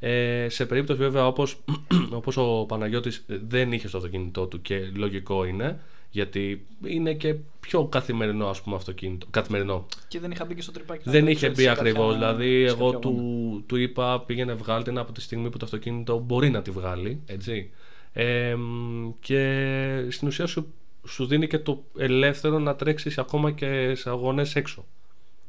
[0.00, 1.56] ε, σε περίπτωση βέβαια όπως,
[2.10, 5.80] όπως ο Παναγιώτης δεν είχε στο αυτοκίνητό του και λογικό είναι
[6.10, 10.72] γιατί είναι και πιο καθημερινό ας πούμε αυτοκίνητο καθημερινό Και δεν είχα μπει και στο
[10.72, 11.02] τρυπάκι.
[11.06, 12.12] να δεν τρέξω είχε έτσι μπει σε κάποια- ακριβώ.
[12.12, 13.22] Δηλαδή, σε εγώ κάποια αγώνα.
[13.22, 16.70] του, του είπα πήγαινε βγάλει την από τη στιγμή που το αυτοκίνητο μπορεί να τη
[16.70, 17.20] βγάλει.
[17.26, 17.70] Έτσι.
[18.12, 20.72] Ε, μ, και στην ουσία σου,
[21.06, 24.84] σου δίνει και το ελεύθερο να τρέξεις ακόμα και σε αγώνες έξω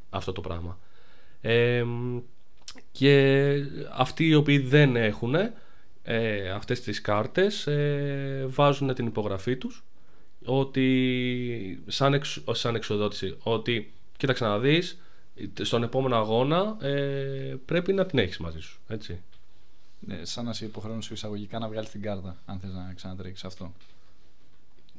[0.10, 0.80] αυτό το πράγμα.
[1.42, 2.18] Ε, μ,
[2.92, 3.54] και
[3.92, 5.36] αυτοί οι οποίοι δεν έχουν
[6.04, 9.84] ε, αυτές τις κάρτες ε, βάζουν την υπογραφή τους
[10.46, 15.00] ότι σαν, εξ, σαν εξοδότηση ότι κοίταξε να δεις
[15.62, 19.22] στον επόμενο αγώνα ε, πρέπει να την έχεις μαζί σου έτσι.
[20.00, 23.46] Ναι, σαν να σε υποχρεώνουν σου εισαγωγικά να βγάλεις την κάρτα, αν θες να ξανατρέξεις
[23.46, 23.74] αυτό.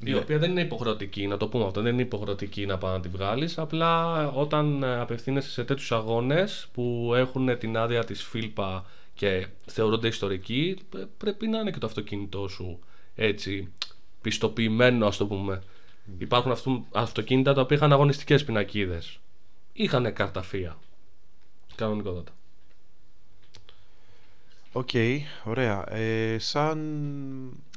[0.05, 3.01] Η οποία δεν είναι υποχρεωτική, να το πούμε αυτό, δεν είναι υποχρεωτική να πάει να
[3.01, 3.59] τη βγάλεις.
[3.59, 8.85] Απλά όταν ε, απευθύνεσαι σε τέτοιους αγώνες που έχουν την άδεια της ΦΙΛΠΑ
[9.15, 12.79] και θεωρούνται ιστορικοί ε, πρέπει να είναι και το αυτοκίνητό σου
[13.15, 13.73] έτσι
[14.21, 15.63] πιστοποιημένο ας το πούμε.
[16.19, 19.19] Υπάρχουν αυτού, αυτοκίνητα τα οποία είχαν αγωνιστικές πινακίδες.
[19.73, 20.79] Είχαν καρταφία.
[21.75, 22.33] Κανονικότατα
[24.73, 24.91] Οκ,
[25.45, 25.93] ωραία.
[25.93, 26.79] Ε, σαν,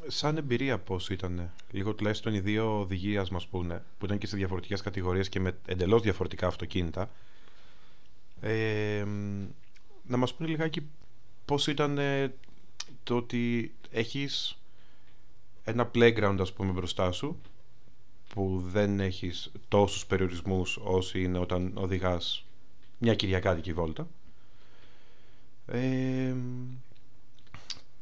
[0.07, 4.27] σαν εμπειρία πώς ήταν, λίγο τουλάχιστον οι δύο οδηγοί να μας πούνε, που ήταν και
[4.27, 7.09] σε διαφορετικές κατηγορίες και με εντελώς διαφορετικά αυτοκίνητα.
[8.41, 9.45] Ε, μ,
[10.07, 10.87] να μας πούνε λιγάκι
[11.45, 12.33] πώς ήταν ε,
[13.03, 14.57] το ότι έχεις
[15.63, 17.41] ένα playground ας πούμε μπροστά σου
[18.27, 22.45] που δεν έχεις τόσους περιορισμούς όσοι είναι όταν οδηγάς
[22.97, 24.07] μια κυριακάτικη βόλτα.
[25.67, 26.33] Ε,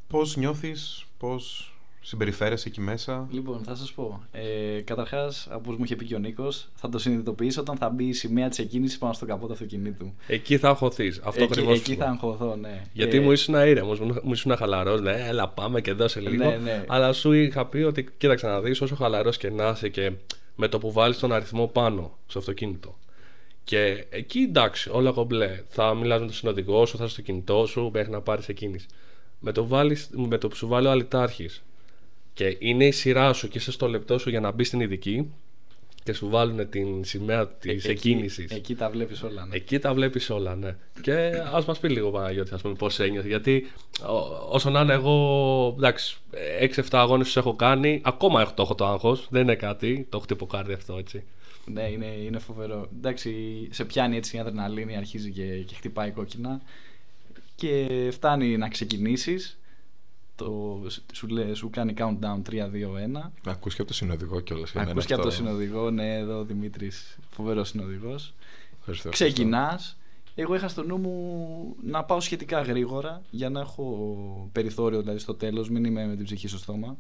[0.08, 4.22] πώς νιώθεις, πώς συμπεριφέρεσαι εκεί μέσα; Λοιπόν, θα σας πω.
[4.32, 8.06] Ε, Καταρχάς, όπω μου είχε πει και ο Νίκος, θα το συνειδητοποιήσω όταν θα μπει
[8.06, 10.14] η σημαία τη εκκίνηση πάνω στο καπό του αυτοκινήτου.
[10.28, 12.12] εκεί θα αγχωθείς αυτό εκεί ακριβώς εκεί σου θα είπα.
[12.14, 12.82] αγχωθώ, ναι.
[12.94, 15.02] Γιατί Και- μου ήσουν ήρεμος, μου ήσουν χαλαρός.
[15.02, 16.50] Ναι, έλα, πάμε και δώσε λίγο.
[16.50, 16.84] Ναι, ναι.
[16.88, 20.12] Αλλά σου είχα πει ότι κοίταξε να δεις όσο χαλαρός και να είσαι και
[20.56, 22.98] με το που βάλεις τον αριθμό πάνω στο αυτοκίνητο
[23.64, 25.64] Και εκεί εντάξει, όλα κομπλέ.
[25.68, 28.86] Θα μιλάς με τον συνοδηγό σου, θα είσαι στο κινητό σου μέχρι να πάρεις εκκίνηση.
[29.40, 31.50] Με το, βάλεις, με το που σου βάλει ο αλυτάρχη
[32.34, 35.32] και είναι η σειρά σου και είσαι στο λεπτό σου για να μπεις στην ειδική
[36.04, 38.44] και σου βάλουν την σημαία της Ε, εκκίνησης.
[38.46, 39.46] Εκεί, εκεί τα βλέπεις όλα.
[39.46, 39.56] Ναι.
[39.56, 40.76] Εκεί τα βλέπεις όλα, ναι.
[41.02, 43.28] Και ας μας πει λίγο Παναγιώτη, ας πούμε, πώς ένιωσε.
[43.28, 43.72] Γιατί
[44.08, 46.18] ό- όσο να είναι, εγώ εντάξει,
[46.60, 48.02] 6-7 αγώνες τους έχω κάνει.
[48.04, 49.28] Ακόμα έχω, το έχω το άγχος.
[49.30, 50.08] Δεν είναι κάτι.
[50.10, 51.24] Το έχω τυποκάρδι αυτό έτσι.
[51.66, 52.90] Ναι, είναι, είναι φοβερό.
[52.98, 53.34] Εντάξει,
[53.72, 56.62] σε πιάνει έτσι η αδρεναλίνη, αρχίζει και, και χτυπάει κόκκινα.
[57.56, 59.60] Και φτάνει να ξεκινήσεις.
[60.36, 60.82] Το,
[61.14, 62.64] σου, λέει, σου κάνει countdown 3, 2,
[63.22, 63.32] 1.
[63.44, 64.72] Να ακούς και από το συνοδηγό κιόλας.
[64.72, 65.44] για μένα Ακούς και από το αυτό.
[65.44, 68.34] συνοδηγό, ναι, εδώ ο Δημήτρης, φοβερός συνοδηγός.
[68.80, 69.98] Ευχαριστώ, Ξεκινάς.
[70.36, 75.36] Εγώ είχα στο νου μου να πάω σχετικά γρήγορα για να έχω περιθώριο δηλαδή στο
[75.36, 76.98] τέλος, μην είμαι με την ψυχή στο στόμα.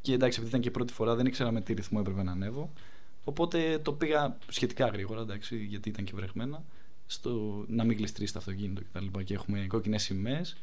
[0.00, 2.72] Και εντάξει, επειδή ήταν και πρώτη φορά, δεν ήξερα με τι ρυθμό έπρεπε να ανέβω.
[3.24, 6.64] Οπότε το πήγα σχετικά γρήγορα, εντάξει, γιατί ήταν και βρεχμένα.
[7.06, 10.56] Στο να μην γλιστρήσει το αυτοκίνητο και τα λοιπά και έχουμε κόκκινες σημαίες.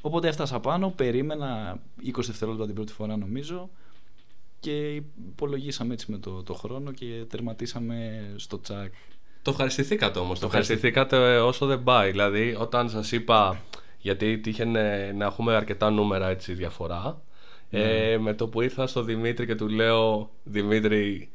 [0.00, 3.70] Οπότε έφτασα πάνω, περίμενα 20 δευτερόλεπτα την πρώτη φορά νομίζω
[4.60, 8.92] και υπολογίσαμε έτσι με το, το χρόνο και τερματίσαμε στο τσακ.
[9.42, 10.34] Το ευχαριστηθήκατε όμως.
[10.34, 12.10] Το, Το ευχαριστηθήκατε όσο δεν πάει.
[12.10, 13.60] Δηλαδή, όταν σας είπα.
[13.98, 17.22] Γιατί τύχαινε να έχουμε αρκετά νούμερα έτσι διαφορά.
[17.70, 21.30] Ε, με το που ήρθα στο Δημήτρη και του λέω Δημήτρη,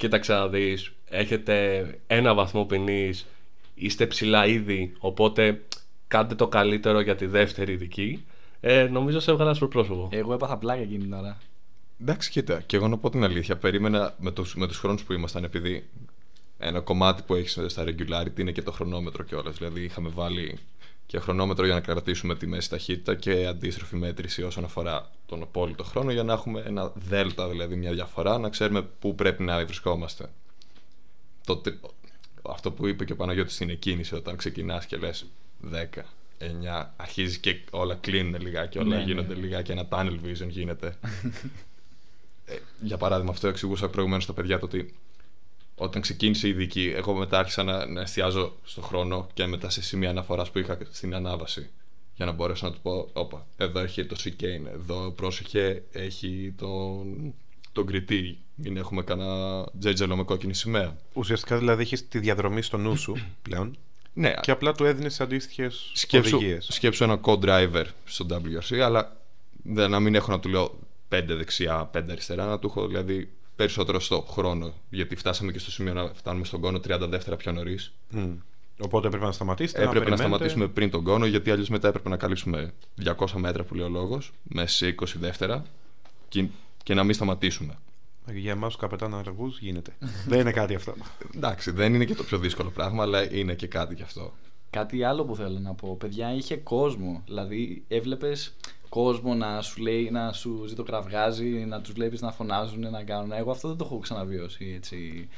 [0.00, 3.26] κοίταξε να δεις Έχετε ένα βαθμό ποινής,
[3.74, 4.92] είστε ψηλά ήδη.
[4.98, 5.62] Οπότε
[6.08, 8.24] κάντε το καλύτερο για τη δεύτερη ειδική.
[8.60, 10.08] Ε, νομίζω σε έβγαλα στο πρόσωπο.
[10.12, 11.38] Εγώ έπαθα πλάκα εκείνη την ώρα.
[12.00, 13.56] Εντάξει, κοίτα, και εγώ να πω την αλήθεια.
[13.56, 15.88] Περίμενα με τους, με τους χρόνους που ήμασταν, επειδή
[16.58, 19.50] ένα κομμάτι που έχεις στα regularity είναι και το χρονόμετρο κιόλα.
[19.50, 20.58] Δηλαδή, είχαμε βάλει
[21.10, 25.84] και χρονόμετρο για να κρατήσουμε τη μέση ταχύτητα και αντίστροφη μέτρηση όσον αφορά τον απόλυτο
[25.84, 30.30] χρόνο, για να έχουμε ένα δέλτα, δηλαδή μια διαφορά, να ξέρουμε πού πρέπει να βρισκόμαστε.
[31.46, 31.78] Το, τρι-
[32.42, 35.26] αυτό που είπε και ο Παναγιώτης στην εκκίνηση, όταν ξεκινάς και λες
[35.72, 36.04] 10,
[36.38, 39.02] 9, αρχίζεις και όλα κλείνουν λιγάκι, όλα Ναι, ναι.
[39.02, 40.94] γίνονται λιγάκι, ένα tunnel vision γίνεται.
[42.46, 44.94] Ε, για παράδειγμα, αυτό εξηγούσα προηγουμένως στα παιδιά το ότι
[45.82, 49.82] όταν ξεκίνησε η ειδική, εγώ μετά άρχισα να, να εστιάζω στο χρόνο και μετά σε
[49.82, 51.70] σημεία αναφοράς που είχα στην ανάβαση.
[52.14, 57.34] Για να μπορέσω να του πω: Όπα, εδώ έχει το chicane, εδώ πρόσεχε, έχει τον,
[57.72, 58.38] τον κριτή.
[58.54, 60.96] Μην έχουμε κανένα τζέτζελο με κόκκινη σημαία.
[61.12, 63.76] Ουσιαστικά δηλαδή έχεις τη διαδρομή στο νου σου πλέον
[64.12, 66.68] Ναι, και απλά του έδινες αντίστοιχες σκέψου, οδηγίες.
[66.70, 69.16] σκέψου ένα co-driver στο WRC, αλλά
[69.62, 73.30] δεν, να μην έχω να του λέω 5 δεξιά, 5 αριστερά, να του έχω δηλαδή
[73.60, 74.72] περισσότερο στο χρόνο.
[74.90, 77.92] Γιατί φτάσαμε και στο σημείο να φτάνουμε στον κόνο 30 δεύτερα πιο νωρίς.
[78.80, 79.82] Οπότε έπρεπε να σταματήσετε.
[79.82, 80.28] Έπρεπε να, περιμένετε.
[80.28, 82.72] σταματήσουμε πριν τον κόνο, γιατί αλλιώς μετά έπρεπε να καλύψουμε
[83.04, 85.64] 200 μέτρα που λέει ο λόγος, μέσα σε 20 δεύτερα
[86.28, 86.44] και,
[86.82, 87.78] και να μην σταματήσουμε.
[88.32, 89.96] Για εμάς του καπετάν αργούς γίνεται.
[90.26, 90.94] δεν είναι κάτι αυτό.
[91.36, 94.32] Εντάξει, δεν είναι και το πιο δύσκολο πράγμα, αλλά είναι και κάτι γι' αυτό.
[94.70, 95.96] Κάτι άλλο που θέλω να πω.
[95.96, 97.22] Παιδιά, είχε κόσμο.
[97.26, 98.56] Δηλαδή, έβλεπες
[98.88, 103.32] κόσμο να σου λέει, να σου ζητοκραυγάζει, να τους βλέπεις να φωνάζουν, να κάνουν.
[103.32, 104.72] Εγώ αυτό δεν το έχω ξαναβιώσει.
[104.76, 105.28] Έτσι.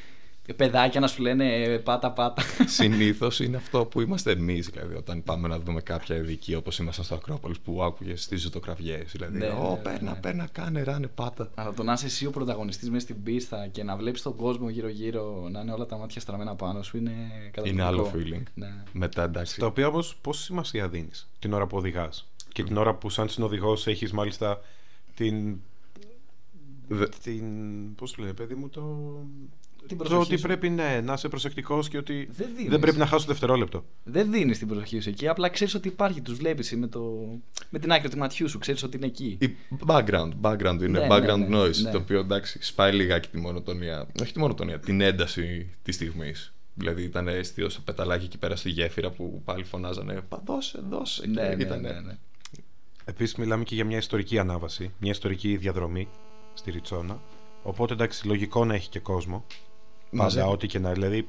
[0.57, 2.43] Παιδάκια να σου λένε «Ε, πάτα πάτα.
[2.67, 7.05] Συνήθως είναι αυτό που είμαστε εμείς, δηλαδή, όταν πάμε να δούμε κάποια ειδική όπως ήμασταν
[7.05, 9.11] στο Ακρόπολης που άκουγες τις ζωτοκραυγές.
[9.13, 10.21] Δηλαδή, Ναι, Ω, ναι, παίρνα, ναι.
[10.21, 11.51] παίρνα, κάνε, ράνε, πάτα.
[11.55, 14.69] Αλλά το να είσαι εσύ ο πρωταγωνιστής μέσα στην πίστα και να βλέπεις τον κόσμο
[14.69, 17.11] γύρω-γύρω να είναι όλα τα μάτια στραμμένα πάνω σου είναι
[17.51, 17.69] καταπληκτικό.
[17.69, 18.43] Είναι άλλο feeling.
[18.55, 18.75] Ναι.
[18.93, 19.55] Μετά εντάξει.
[19.55, 23.29] Στα οποία όμως πόση σημασία δίνεις την ώρα που οδηγάς; Και την ώρα που σαν
[23.29, 24.61] συνοδηγός έχεις μάλιστα
[25.15, 25.57] την.
[26.89, 27.45] Δε- την
[27.95, 28.83] πώς το λένε, παιδί μου, το.
[29.87, 30.47] Την το προσοχή ότι σου.
[30.47, 32.71] πρέπει ναι, να είσαι προσεκτικός και ότι Δεν δίνεις.
[32.71, 33.85] δεν πρέπει να χάσω δευτερόλεπτο.
[34.05, 37.03] Δεν δίνεις την προσοχή σου εκεί, απλά ξέρεις ότι υπάρχει, τους βλέπεις με, το...
[37.71, 39.39] με την άκρη του ματιού σου, ξέρεις ότι είναι εκεί.
[39.41, 41.91] Η background, background είναι Ναι, background ναι, ναι, noise, ναι.
[41.91, 46.55] το οποίο εντάξει σπάει λιγάκι τη μονοτονία, όχι τη μονοτονία, την ένταση της στιγμής.
[46.75, 51.27] Δηλαδή ήταν αίσθητο στο πεταλάκι εκεί πέρα στη γέφυρα που πάλι φωνάζανε Πα δώσε, δώσε.
[51.27, 52.17] Ναι, και ναι, ήτανε- ναι, ναι.
[53.05, 56.09] Επίσης, μιλάμε και για μια ιστορική ανάβαση, μια ιστορική διαδρομή
[56.55, 57.21] στη Ριτσόνα.
[57.63, 59.45] Οπότε εντάξει, λογικό να έχει και κόσμο.
[60.15, 60.93] Μαζε- Πάντα, ό,τι και να.
[60.93, 61.29] Δηλαδή,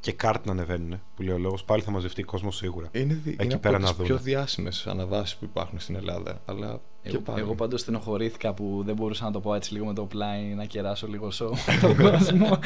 [0.00, 2.88] και κάρτ να ανεβαίνουν, που λέει ο λόγος, πάλι θα μαζευτεί κόσμος σίγουρα.
[2.92, 4.08] Είναι, δι- Εκεί είναι πέρα από να τις δούνε.
[4.08, 6.40] πιο διάσημες αναβάσεις που υπάρχουν στην Ελλάδα.
[6.44, 7.40] Αλλά και Εγώ, πάλι.
[7.40, 10.64] εγώ πάντως στενοχωρήθηκα που δεν μπορούσα να το πω έτσι λίγο με το πλάι να
[10.64, 12.58] κεράσω λίγο σοου τον κόσμο.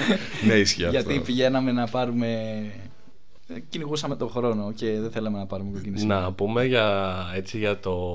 [0.47, 0.97] Ναι, ισχύει αυτό.
[0.99, 2.33] Γιατί πηγαίναμε να πάρουμε.
[3.49, 6.21] ε, Κυνηγούσαμε τον χρόνο και δεν θέλαμε να πάρουμε κοκκινή σημαία.
[6.21, 8.15] Να πούμε για, έτσι για το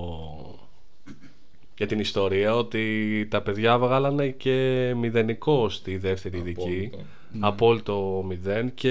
[1.77, 6.89] για την ιστορία ότι τα παιδιά βγάλανε και μηδενικό στη δεύτερη ειδική.
[7.39, 7.47] Απόλυτο.
[7.47, 8.89] Απόλυτο μηδέν και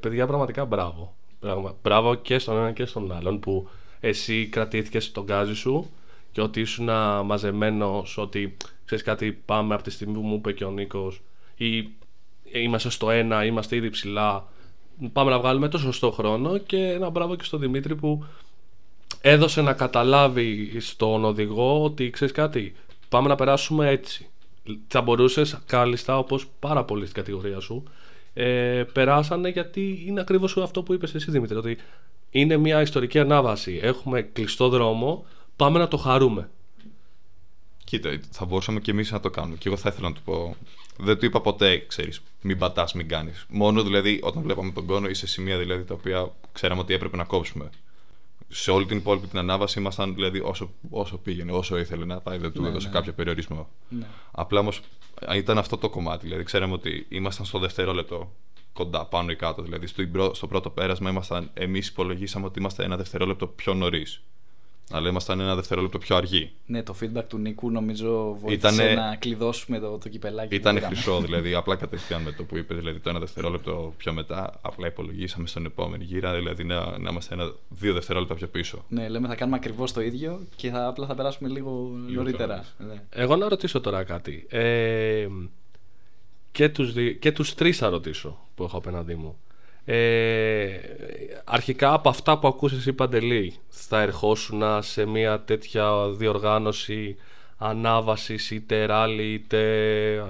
[0.00, 1.14] παιδιά πραγματικά μπράβο.
[1.40, 3.68] Πραγμα- Μπράβο και στον ένα και στον άλλον που
[4.00, 5.90] εσύ κρατήθηκες στον γκάζι σου
[6.32, 6.88] και ότι ήσουν
[7.24, 11.22] μαζεμένος ότι ξέρεις κάτι πάμε από τη στιγμή που μου είπε και ο Νίκος
[11.56, 11.88] ή
[12.52, 14.48] είμαστε στο ένα, είμαστε ήδη ψηλά
[15.12, 18.24] πάμε να βγάλουμε το σωστό χρόνο και ένα μπράβο και στον Δημήτρη που
[19.20, 22.74] έδωσε να καταλάβει στον οδηγό ότι ξέρεις κάτι,
[23.08, 24.26] πάμε να περάσουμε έτσι.
[24.88, 27.82] Θα μπορούσες κάλλιστα, όπως πάρα πολύ στην κατηγορία σου,
[28.34, 31.56] ε, περάσανε γιατί είναι ακριβώς αυτό που είπες εσύ Δημήτρη.
[31.56, 31.76] Ότι
[32.30, 33.80] είναι μια ιστορική ανάβαση.
[33.82, 35.24] Έχουμε κλειστό δρόμο,
[35.56, 36.50] πάμε να το χαρούμε.
[37.84, 39.56] Κοίτα, θα μπορούσαμε και εμείς να το κάνουμε.
[39.56, 40.56] Και εγώ θα ήθελα να του πω.
[40.98, 43.46] Δεν του είπα ποτέ, ξέρεις, μην πατάς, μην κάνεις.
[43.48, 47.16] Μόνο δηλαδή όταν βλέπαμε τον κόνο ή σε σημεία δηλαδή τα οποία ξέραμε ότι έπρεπε
[47.16, 47.70] να κόψουμε.
[48.48, 52.38] Σε όλη την υπόλοιπη την ανάβαση ήμασταν δηλαδή όσο, όσο πήγαινε, όσο ήθελε να πάει,
[52.38, 52.92] δεν του Ναι, έδωσε ναι.
[52.92, 53.68] κάποιο περιορισμό.
[53.88, 54.06] Ναι.
[54.30, 54.80] Απλά όμως
[55.34, 56.24] ήταν αυτό το κομμάτι.
[56.26, 58.32] Δηλαδή, ξέραμε ότι ήμασταν στο δευτερόλεπτο
[58.72, 59.62] κοντά, πάνω ή κάτω.
[59.62, 64.20] Δηλαδή, στο, πρω- στο πρώτο πέρασμα ήμασταν, εμείς υπολογίσαμε ότι είμαστε ένα δευτερόλεπτο πιο νωρίς.
[64.90, 66.50] Αλλά ήμασταν ένα δευτερόλεπτο πιο αργοί.
[66.66, 70.48] Ναι, το feedback του Νίκου νομίζω βοήθησε Ήτανε- να κλειδώσουμε το, το κυπελάκι.
[70.48, 70.94] που Ήταν πήραμε.
[70.94, 71.54] χρυσό, δηλαδή.
[71.54, 75.64] απλά κατευθείαν με το που είπες, δηλαδή το ένα δευτερόλεπτο πιο μετά, απλά υπολογίσαμε στον
[75.64, 78.84] επόμενο γύρα, δηλαδή να, να είμαστε ένα, δύο δευτερόλεπτα πιο πίσω.
[78.88, 82.64] Ναι, λέμε θα κάνουμε ακριβώς το ίδιο και θα, απλά θα περάσουμε λίγο, Λίγο νωρίτερα.
[82.78, 83.02] πιο Ναι.
[83.10, 84.46] Εγώ να ρωτήσω τώρα κάτι.
[84.50, 85.26] Ε,
[86.52, 89.36] και, τους, δι- και τους τρεις θα ρωτήσω που έχω απέναντί μου.
[89.88, 90.78] Ε,
[91.44, 97.16] αρχικά από αυτά που ακούσεις εσύ Παντελή θα ερχόσουν σε μια τέτοια διοργάνωση
[97.56, 99.60] ανάβασης είτε ράλι είτε
[100.14, 100.22] ε,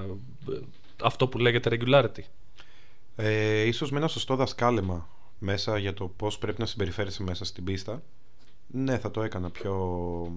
[1.03, 2.23] αυτό που λέγεται regularity;
[3.16, 7.64] Ε, ίσως με ένα σωστό δασκάλεμα μέσα για το πώς πρέπει να συμπεριφέρεσαι μέσα στην
[7.64, 8.03] πίστα.
[8.66, 10.33] Ναι, θα το έκανα πιο,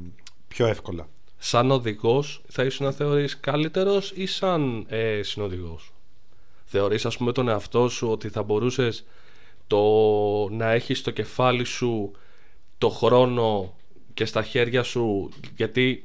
[0.47, 1.07] πιο εύκολα.
[1.37, 5.93] Σαν οδηγός θα ήσουν να θεωρείς καλύτερος ή σαν ε, συνοδηγός;
[6.71, 9.05] Θεωρείς ας πούμε τον εαυτό σου ότι θα μπορούσες
[9.67, 9.79] το
[10.49, 12.11] να έχεις στο κεφάλι σου
[12.77, 13.75] το χρόνο
[14.13, 16.03] και στα χέρια σου γιατί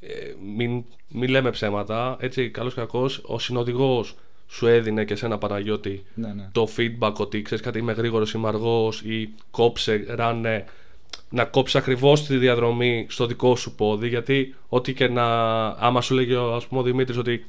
[0.00, 0.08] ε,
[0.56, 4.14] μην, μην λέμε ψέματα έτσι καλός κακός ο συνοδηγός
[4.48, 6.48] σου έδινε και σε ένα Παναγιώτη Ναι, ναι.
[6.52, 10.64] το feedback ότι ξέρεις κάτι είμαι γρήγορος είμαι αργός ή κόψε, ράνε
[11.30, 15.24] να κόψεις ακριβώς τη διαδρομή στο δικό σου πόδι γιατί ό,τι και να
[15.66, 17.46] άμα σου λέγει ο, ας πούμε, ο Δημήτρης ότι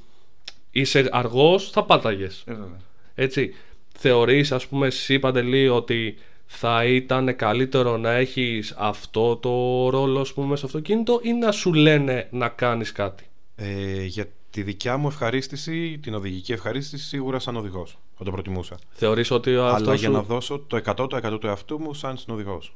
[0.75, 2.77] είσαι αργός θα πάταγες Ε, βέβαια.
[3.15, 3.53] έτσι
[3.97, 9.49] θεωρείς ας πούμε εσύ Παντελή ότι θα ήταν καλύτερο να έχεις αυτό το
[9.89, 13.23] ρόλο ας πούμε στο αυτοκίνητο ή να σου λένε να κάνεις κάτι;
[13.55, 17.97] Ε, για τη δικιά μου ευχαρίστηση, την οδηγική ευχαρίστηση, σίγουρα σαν οδηγός.
[18.17, 18.77] Θα το προτιμούσα.
[18.91, 20.13] Θεωρείς ότι αυτό Αλλά για σου...
[20.13, 22.75] να δώσω το 100% του εαυτού μου σαν συνοδηγός.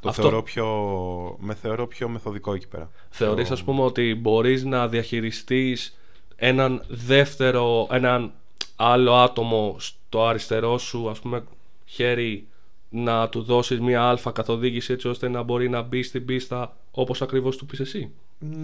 [0.00, 0.66] Το Αυτό- θεωρώ πιο,
[1.40, 2.90] με θεωρώ πιο μεθοδικό εκεί πέρα.
[3.10, 5.98] Θεωρείς Πιο- ας πούμε ότι μπορείς να διαχειριστείς
[6.36, 8.32] έναν δεύτερο, έναν
[8.76, 11.42] άλλο άτομο στο αριστερό σου ας πούμε
[11.84, 12.46] χέρι
[12.88, 17.22] να του δώσεις μια αλφα καθοδήγηση έτσι ώστε να μπορεί να μπει στην πίστα όπως
[17.22, 18.10] ακριβώς του πεις εσύ.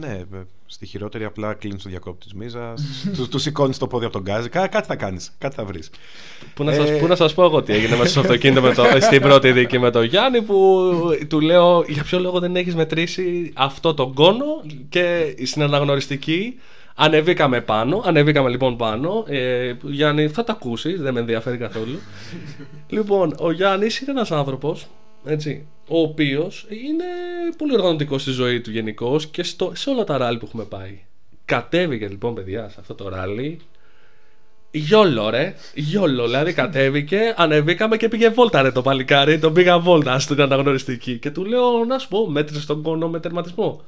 [0.00, 2.82] Ναι, βε- στη χειρότερη απλά κλείνεις το διακόπτη της μίζας,
[3.16, 4.48] του, του σηκώνεις το πόδι από τον γκάζι.
[4.48, 5.90] Κά, κάτι θα κάνεις, κάτι θα βρεις.
[6.54, 6.92] Πού να, σας, Ε.
[6.98, 9.78] πού να σας πω εγώ τι έγινε μέσα στο αυτοκίνητο με το, στην πρώτη δίκη
[9.78, 10.90] με τον Γιάννη που
[11.28, 14.44] του λέω για ποιο λόγο δεν έχεις μετρήσει αυτό τον κόνο
[14.88, 16.54] και στην αναγνωριστική
[16.94, 19.24] ανεβήκαμε πάνω, ανεβήκαμε λοιπόν πάνω.
[19.28, 21.98] Ε, Γιάννη θα τα ακούσεις, δεν με ενδιαφέρει καθόλου.
[22.88, 24.86] Λοιπόν, ο Γιάννης είναι ένας άνθρωπος
[25.24, 27.04] έτσι, ο οποίος είναι
[27.56, 31.00] πολύ οργανωτικός στη ζωή του γενικώ και στο, σε όλα τα ράλι που έχουμε πάει.
[31.44, 33.60] Κατέβηκε λοιπόν παιδιά σε αυτό το ράλι.
[34.70, 40.18] Γιόλο ρε, γιόλο, δηλαδή κατέβηκε, ανεβήκαμε και πήγε βόλτα ρε το παλικάρι, τον πήγα βόλτα
[40.18, 41.18] στην αναγνωριστική.
[41.18, 43.82] Και του λέω να σου πω μέτρησε τον κόνο με τερματισμό.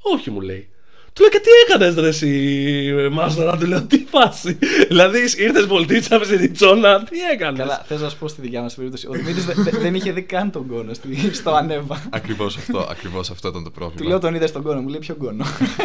[0.00, 0.68] Όχι μου λέει.
[1.12, 6.18] Του λέω και τι έκανες ρε εσύ Μάστορα, του λέω τι φάση; δηλαδή ήρθες βολτίτσα
[6.18, 9.06] με στη ριτσόνα, τι έκανες; Καλά, θες να σου πω στη δικιά μας περίπτωση.
[9.06, 9.44] Ο Δημήτρης
[9.80, 12.02] δεν είχε δει καν τον κόνο στη- στο ανέβα.
[12.10, 14.08] Ακριβώς αυτό, ακριβώς αυτό ήταν το Του πρόβλημα.
[14.08, 15.44] λέω τον είδες στον κόνο, μου λέει ποιο κόνο;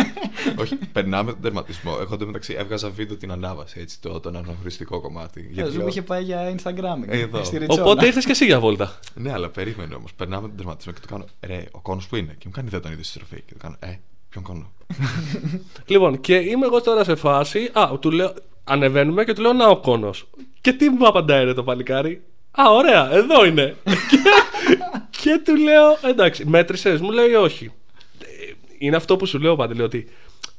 [0.61, 1.97] Όχι, περνάμε τον τερματισμό.
[2.01, 5.49] Εγώ εντωμεταξύ έβγαζα βίντεο την ανάβαση, έτσι, το, τον αναγνωριστικό κομμάτι.
[5.51, 7.03] Γιατί μου λέω- είχε πάει για Instagram.
[7.07, 7.43] Εδώ.
[7.43, 7.81] Στη Ριτσόνα.
[7.83, 8.99] Οπότε ήρθες και εσύ για βόλτα.
[9.15, 10.13] Ναι, αλλά περίμενε όμως.
[10.13, 12.81] Περνάμε τον τερματισμό και του κάνω Ρε, ο κόνος που είναι; Και μου κάνει δεν
[12.81, 13.41] τον είδες στη στροφή.
[13.45, 13.87] Και του κάνω Ε,
[14.33, 14.71] ποιον κόνο.
[15.85, 17.69] Λοιπόν, και είμαι εγώ τώρα σε φάση.
[17.73, 20.27] Α, του λέω, ανεβαίνουμε και του λέω Να ο κόνος.
[20.61, 23.75] Και τι μου απαντάει ρε το παλικάρι; Α, ωραία, εδώ είναι.
[23.83, 24.17] και,
[25.09, 27.71] και του λέω, εντάξει, μέτρησες, μου λέει όχι.
[28.19, 30.07] Ε, Είναι αυτό που σου λέω πάντε, λέω ότι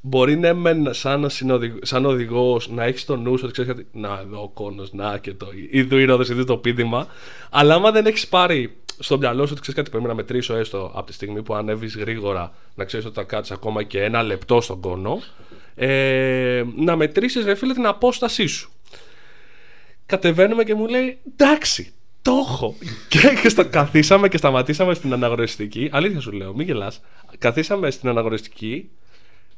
[0.00, 3.86] μπορεί ναι, μεν σαν, συνοδηγ, σαν οδηγός να έχεις το νου σου ότι ξέρεις κάτι.
[3.92, 5.46] Να, εδώ ο κόνος, να και το.
[5.70, 7.06] Ιδού είναι ήδη το πίδημα.
[7.50, 10.92] Αλλά άμα δεν έχεις πάρει στο μυαλό σου ότι ξέρεις κάτι, πρέπει να μετρήσω έστω
[10.94, 14.60] από τη στιγμή που ανέβεις γρήγορα, να ξέρεις ότι θα κάτσεις ακόμα και ένα λεπτό
[14.60, 15.22] στον κόνο.
[15.74, 18.70] Ε, να μετρήσεις, ρε φίλε, την απόστασή σου.
[20.06, 22.74] Κατεβαίνουμε και μου λέει εντάξει, το έχω.
[23.08, 25.88] και, και στο, καθίσαμε και σταματήσαμε στην αναγνωριστική.
[25.92, 27.00] Αλήθεια σου λέω, μην γελάς.
[27.38, 28.90] Καθίσαμε στην αναγνωριστική,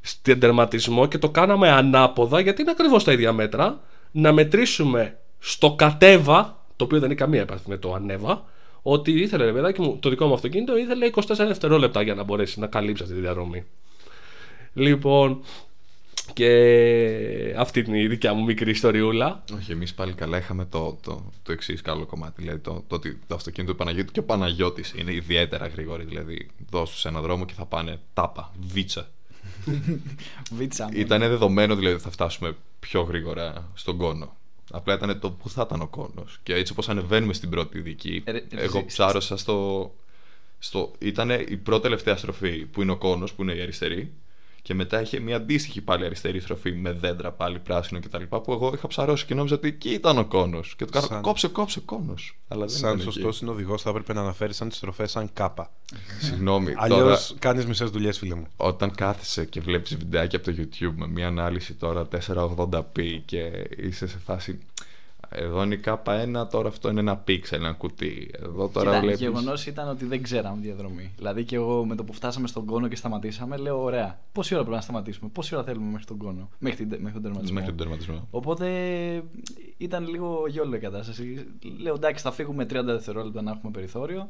[0.01, 3.79] στην τερματισμό και το κάναμε ανάποδα γιατί είναι ακριβώς τα ίδια μέτρα.
[4.11, 8.45] Να μετρήσουμε στο κατέβα το οποίο δεν έχει καμία επαφή με το ανέβα,
[8.89, 12.59] ότι ήθελε ρε παιδάκι μου, το δικό μου αυτοκίνητο ήθελε 24 δευτερόλεπτα για να μπορέσει
[12.59, 13.63] να καλύψει αυτή τη διαδρομή.
[14.73, 15.41] Λοιπόν,
[16.33, 19.43] και αυτή είναι η δικιά μου μικρή ιστοριούλα.
[19.55, 22.41] Όχι, εμείς πάλι καλά είχαμε το, το, το εξής καλό κομμάτι.
[22.41, 26.03] Δηλαδή το, το ότι το αυτοκίνητο του Παναγιώτη και ο Παναγιώτης είναι ιδιαίτερα γρήγοροι.
[26.03, 29.07] Δηλαδή, δώσ' τους ένα δρόμο και θα πάνε τάπα, βίτσα.
[30.57, 30.91] Βίτσα μου.
[30.93, 34.36] Ήταν δεδομένο δηλαδή ότι θα φτάσουμε πιο γρήγορα στον κόνο.
[34.71, 36.39] Απλά ήταν το που θα ήταν ο κόνος.
[36.43, 39.91] Και έτσι όπως ανεβαίνουμε στην πρώτη δική, Ε, ρε, εγώ ρε, ψάρωσα στο.
[40.59, 44.13] στο ήταν η πρώτη τελευταία στροφή που είναι ο κόνος, που είναι η αριστερή.
[44.67, 48.23] Και μετά είχε μια αντίστοιχη πάλι αριστερή στροφή με δέντρα πάλι πράσινο κτλ.
[48.23, 50.75] Που εγώ είχα ψαρώσει και νόμιζα ότι εκεί ήταν ο κόνος.
[50.77, 52.37] Και του κάνω Σαν- κόψε, κόψε κόνος.
[52.47, 53.37] Αλλά δεν Σαν ήταν σωστός εκεί.
[53.37, 55.71] συνοδηγός θα έπρεπε να αναφέρει σαν τις στροφές σαν κάπα.
[56.19, 56.73] Συγγνώμη.
[56.77, 58.47] Αλλιώς Τώρα, κάνεις μισές δουλειές, φίλε μου.
[58.57, 64.07] όταν κάθεσαι και βλέπεις βιντεάκια από το YouTube με μια ανάλυση τώρα 480p και είσαι
[64.07, 64.59] σε φάση
[65.29, 68.31] εδώ είναι η K1, τώρα αυτό είναι ένα pixel, ένα κουτί.
[68.43, 69.19] Εδώ τώρα Κοίτα, βλέπεις...
[69.19, 71.13] γεγονός ήταν ότι δεν ξέραμε διαδρομή.
[71.17, 74.63] Δηλαδή και εγώ με το που φτάσαμε στον κόνο και σταματήσαμε, λέω: Ωραία, πόση ώρα
[74.63, 77.53] πρέπει να σταματήσουμε, πόση ώρα θέλουμε μέχρι τον κόνο, μέχρι, την, μέχρι τον τερματισμό.
[77.53, 78.27] Μέχρι τον τερματισμό.
[78.31, 78.67] Οπότε
[79.77, 81.47] ήταν λίγο γιόλο η κατάσταση.
[81.79, 84.29] Λέω εντάξει, θα φύγουμε 30 δευτερόλεπτα να έχουμε περιθώριο.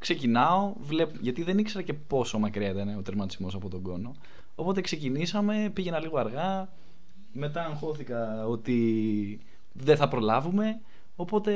[0.00, 1.10] Ξεκινάω, βλέπ...
[1.20, 4.14] γιατί δεν ήξερα και πόσο μακριά ήταν ο τερματισμός από τον κόνο.
[4.54, 6.68] Οπότε ξεκινήσαμε, πήγαινα λίγο αργά.
[7.32, 9.40] Μετά αγχώθηκα ότι
[9.76, 10.80] δεν θα προλάβουμε.
[11.16, 11.52] Οπότε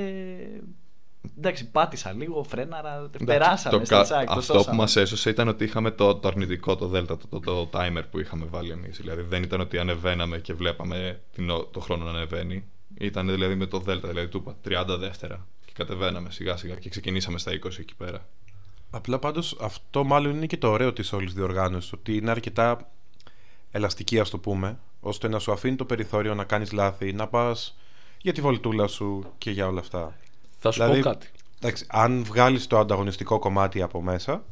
[1.36, 4.26] εντάξει, πάτησα λίγο, φρέναρα, περάσαμε το στα κα- τσάκ.
[4.26, 4.76] το Αυτό που σώσαμε.
[4.76, 8.20] μας έσωσε ήταν ότι είχαμε το, το αρνητικό, το Delta, το, το, το timer που
[8.20, 8.96] είχαμε βάλει εμείς.
[8.96, 12.64] Δηλαδή δεν ήταν ότι ανεβαίναμε και βλέπαμε την, ο- το χρόνο να ανεβαίνει.
[12.98, 15.46] Ήταν δηλαδή με το Delta, δηλαδή του είπα 30 δεύτερα.
[15.64, 18.28] Και κατεβαίναμε σιγά σιγά και ξεκινήσαμε στα 20 εκεί πέρα.
[18.90, 21.92] Απλά πάντως αυτό μάλλον είναι και το ωραίο της όλης διοργάνωσης.
[21.92, 22.90] Ότι είναι αρκετά
[23.70, 27.78] ελαστική, ας το πούμε, ώστε να σου αφήνει το περιθώριο να κάνεις λάθη, να πας
[28.22, 30.16] για τη βολτούλα σου και για όλα αυτά.
[30.58, 31.30] Θα σου Δηλαδή, πω κάτι.
[31.60, 34.44] Εντάξει, αν βγάλεις το ανταγωνιστικό κομμάτι από μέσα,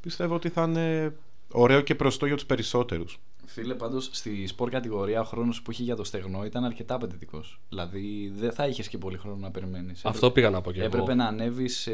[0.00, 1.14] πιστεύω ότι θα είναι
[1.52, 3.18] ωραίο και προστό για τους περισσότερους.
[3.46, 7.60] Φίλε, πάντως στη σπορ κατηγορία ο χρόνος που είχε για το στεγνό ήταν αρκετά απαιτητικός.
[7.68, 10.04] Δηλαδή δεν θα είχες και πολύ χρόνο να περιμένεις.
[10.04, 11.14] Αυτό πήγα να πω και Έπρεπε εγώ.
[11.14, 11.88] να ανέβεις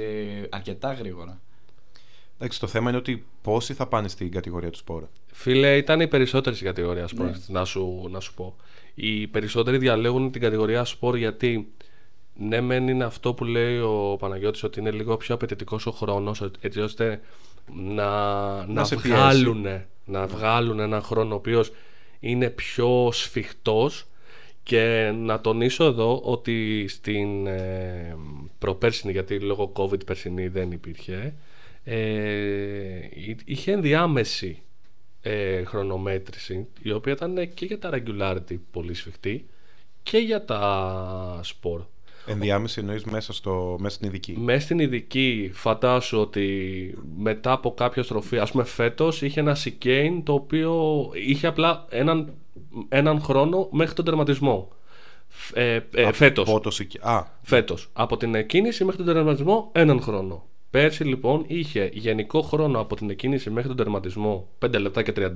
[0.50, 1.40] αρκετά γρήγορα.
[2.37, 5.09] Εντάξει, το θέμα είναι ότι πόσοι θα πάνε στην κατηγορία του σπόρα.
[5.33, 7.33] Φίλε, ήταν οι περισσότερε στην κατηγορία sport, Ναι.
[7.46, 8.57] να, σου, να σου πω.
[8.94, 11.72] Οι περισσότεροι διαλέγουν την κατηγορία sport γιατί
[12.37, 16.42] ναι, μεν είναι αυτό που λέει ο Παναγιώτης ότι είναι λίγο πιο απαιτητικός ο χρόνος,
[16.61, 17.20] έτσι ώστε
[17.74, 19.09] να, να, σε πιέσει.
[19.16, 19.66] βγάλουν,
[20.04, 21.72] να βγάλουν έναν χρόνο ο οποίος
[22.20, 24.07] είναι πιο σφιχτός
[24.62, 28.16] και να τονίσω εδώ ότι στην ε,
[28.59, 31.35] προπέρσινη, γιατί λόγω COVID περσινή δεν υπήρχε,
[31.85, 31.98] ε,
[33.14, 34.62] εί- είχε ενδιάμεση
[35.26, 39.46] ε, χρονομέτρηση η οποία ήταν και για τα regularity πολύ σφιχτή
[40.02, 41.84] και για τα sport.
[42.26, 44.37] Ενδιάμεση εννοείς μέσα, στο, μέσα στην ειδική.
[44.38, 50.20] Μέσα στην ειδική φαντάσου ότι μετά από κάποια στροφή, ας πούμε φέτος είχε ένα chicane
[50.24, 52.32] το οποίο είχε απλά έναν,
[52.88, 54.68] έναν χρόνο μέχρι τον τερματισμό.
[55.28, 56.48] Φ- Ε, ε, φέτος.
[56.48, 57.88] Από το σικ- Α, Φέτος.
[57.92, 60.46] Από την εκκίνηση μέχρι τον τερματισμό έναν χρόνο.
[60.74, 65.30] Πέρσι λοιπόν είχε γενικό χρόνο από την εκκίνηση μέχρι τον τερματισμό 5 λεπτά και 36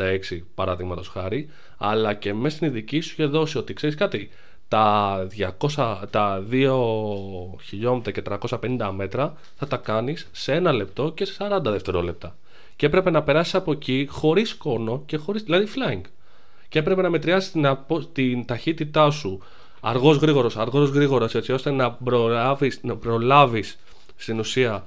[0.54, 4.30] παραδείγματο χάρη, αλλά και μέσα στην ειδική σου είχε δώσει ότι ξέρεις κάτι,
[4.68, 5.26] τα,
[5.76, 6.78] 200, τα 2
[7.62, 8.22] χιλιόμετρα και
[8.60, 12.36] 350 μέτρα θα τα κάνεις σε ένα λεπτό και σε 40 δευτερόλεπτα.
[12.76, 16.02] Και έπρεπε να περάσεις από εκεί χωρίς κόνο και χωρίς, δηλαδή flying.
[16.68, 19.42] Και έπρεπε να μετριάσεις την, απο- την ταχύτητά σου
[19.80, 23.78] αργός γρήγορος, αργός γρήγορος έτσι ώστε να προλάβεις, να προλάβεις
[24.16, 24.84] στην ουσία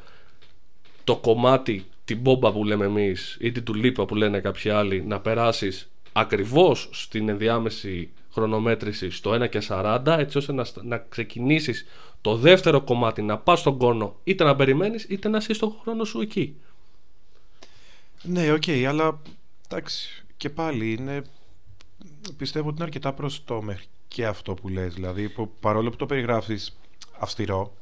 [1.04, 5.20] το κομμάτι, την μπόμπα που λέμε εμείς ή την τουλίπα που λένε κάποιοι άλλοι να
[5.20, 11.86] περάσεις ακριβώς στην ενδιάμεση χρονομέτρηση στο 1 και 40 έτσι ώστε να, στα- να ξεκινήσεις
[12.22, 16.04] το δεύτερο κομμάτι να πας στον κόνο είτε να περιμένεις είτε να είσαι στον χρόνο
[16.04, 16.56] σου εκεί.
[18.24, 19.22] ναι, οκ, αλλά
[19.70, 21.22] εντάξει, και πάλι είναι.
[22.38, 24.94] Πιστεύω ότι είναι αρκετά προσιτό μέχρι και αυτό που λες.
[24.94, 26.78] Δηλαδή, που παρόλο που το περιγράφεις
[27.20, 27.74] αυστηρό,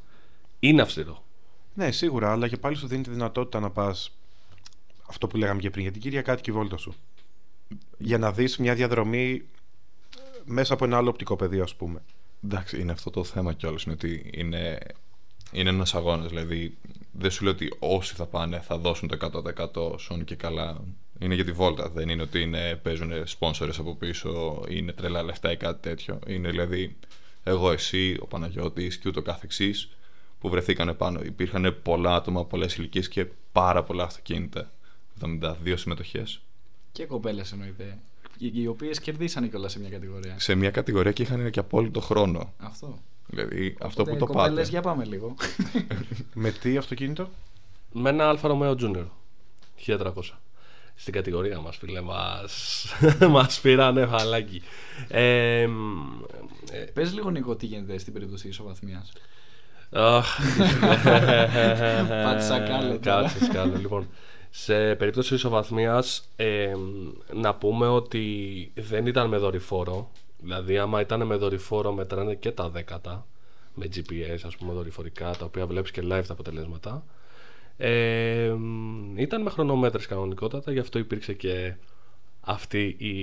[0.59, 1.23] Είναι αυστηρό.
[1.73, 4.11] Ναι, σίγουρα, αλλά και πάλι σου δίνει τη δυνατότητα να πας
[5.07, 6.93] αυτό που λέγαμε και πριν, για την Κυριακάτικη βόλτα σου.
[7.97, 9.43] Για να δεις μια διαδρομή
[10.45, 12.01] μέσα από ένα άλλο οπτικό πεδίο, ας πούμε.
[12.43, 14.77] Εντάξει, είναι αυτό το θέμα κιόλας, είναι ότι είναι,
[15.51, 16.77] είναι ένας αγώνας, δηλαδή
[17.11, 19.17] δεν σου λέω ότι όσοι θα πάνε θα δώσουν το
[19.95, 20.81] 100% σόν και καλά.
[21.19, 25.23] Είναι για τη βόλτα, δεν είναι ότι είναι, παίζουν sponsors από πίσω ή είναι τρελά
[25.23, 26.19] λεφτά ή κάτι τέτοιο.
[26.27, 26.95] Είναι δηλαδή
[27.43, 29.89] εγώ, εσύ, ο Παναγιώτης και ούτω καθεξής
[30.39, 31.21] που βρεθήκανε πάνω.
[31.23, 34.71] Υπήρχαν πολλά άτομα, πολλές ηλικίες και πάρα πολλά αυτοκίνητα.
[35.21, 36.41] 72 συμμετοχές.
[36.91, 37.97] Και κοπέλες εννοείται.
[38.37, 40.39] Οι, οι οποίες κερδίσανε κιόλας σε μια κατηγορία.
[40.39, 42.53] Σε μια κατηγορία και είχαν και απόλυτο χρόνο.
[42.57, 42.99] Αυτό.
[43.27, 44.69] Δηλαδή αυτό που Οπότε, το κοπέλες, πάτε.
[44.69, 45.35] για πάμε λίγο.
[46.33, 47.29] Με τι αυτοκίνητο;
[47.91, 49.05] Με ένα Αλφα Romeo Junior
[49.85, 50.11] 1300.
[50.95, 52.85] Στην κατηγορία μας φίλε μας,
[53.33, 54.61] μας πήρανε φαλάκι.
[55.07, 56.21] Ε, μ,
[56.71, 59.11] ε, Πες λίγο Νίκο τι γίνεται στην περίπτωση ισοβαθμίας.
[59.91, 60.39] Αχ.
[62.23, 63.21] Πάτησα κάλο τώρα.
[63.21, 63.77] Κάτσε κάλο.
[63.77, 64.07] Λοιπόν,
[64.49, 66.73] σε περίπτωση ισοβαθμίας ε,
[67.33, 70.11] να πούμε ότι δεν ήταν με δορυφόρο.
[70.41, 73.25] Δηλαδή, άμα ήταν με δορυφόρο, μετράνε και τα δέκατα
[73.73, 77.03] με GPS, ας πούμε, δορυφορικά, τα οποία βλέπεις και live τα αποτελέσματα.
[77.77, 81.73] Ε, μ, ήταν με χρονομέτρες κανονικότατα, γι' αυτό υπήρξε και
[82.41, 83.15] αυτή η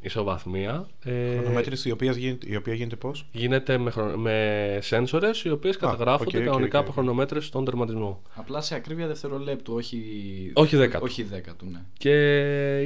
[0.00, 0.86] ισοβαθμία.
[1.04, 4.04] Ε, Χρονομέτρηση η οποία γίνεται, η οποία γίνεται πώς; Γίνεται με, χρο...
[4.16, 6.96] με σένσορες οι οποίες καταγράφονται OK, OK, κανονικά οκ, από οκ.
[6.96, 8.22] χρονομέτρες στον τερματισμό.
[8.34, 10.02] Απλά σε ακρίβεια δευτερολέπτου, όχι.
[10.54, 11.04] Όχι δέκατου.
[11.04, 11.80] Όχι δέκατου, ναι.
[11.98, 12.14] Και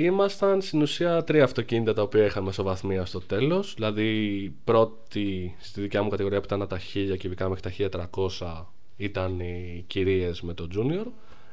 [0.00, 3.74] ήμασταν στην ουσία τρία αυτοκίνητα τα οποία είχαμε ισοβαθμία στο τέλος.
[3.74, 8.06] Δηλαδή πρώτη στη δικιά μου κατηγορία που ήταν τα 1000 κυβικά μέχρι τα
[8.38, 8.64] 1300
[8.96, 11.06] ήταν οι κυρίες με το Junior.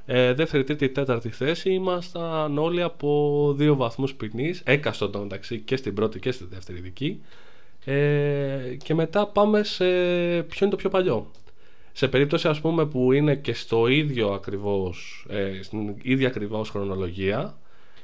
[0.06, 5.76] Ε, δεύτερη, τρίτη, τέταρτη θέση ήμασταν όλοι από δύο βαθμούς ποινής, έκαστον το μεταξύ και
[5.76, 7.22] στην πρώτη και στη δεύτερη δική.
[7.86, 9.86] Ε, και μετά πάμε σε
[10.44, 11.32] ποιο είναι το πιο παλιό.
[11.92, 17.58] Σε περίπτωση ας πούμε που είναι και στο ίδιο ακριβώς, ε, στην ίδια ακριβώς χρονολογία,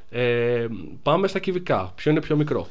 [0.10, 0.68] ε,
[1.04, 1.92] πάμε στα κυβικά.
[1.96, 2.68] Ποιο είναι πιο μικρό.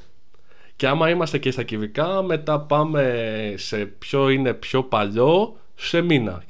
[0.76, 6.42] Και άμα είμαστε και στα κυβικά, μετά πάμε σε ποιο είναι πιο παλιό σε μήνα.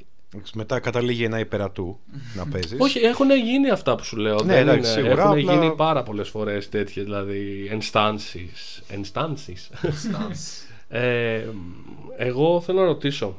[0.53, 1.99] Μετά καταλήγει ένα υπερατού
[2.35, 2.79] να παίζεις.
[2.79, 4.35] Όχι, έχουν γίνει αυτά που σου λέω.
[4.43, 5.01] Ναι, δεν εντάξει, είναι.
[5.01, 8.81] σίγουρα, Έχουν απλά- γίνει πάρα πολλές φορές τέτοιες, δηλαδή ενστάνσεις.
[8.87, 9.69] Ενστάνσεις.
[10.89, 11.45] ε,
[12.17, 13.35] εγώ θέλω να ρωτήσω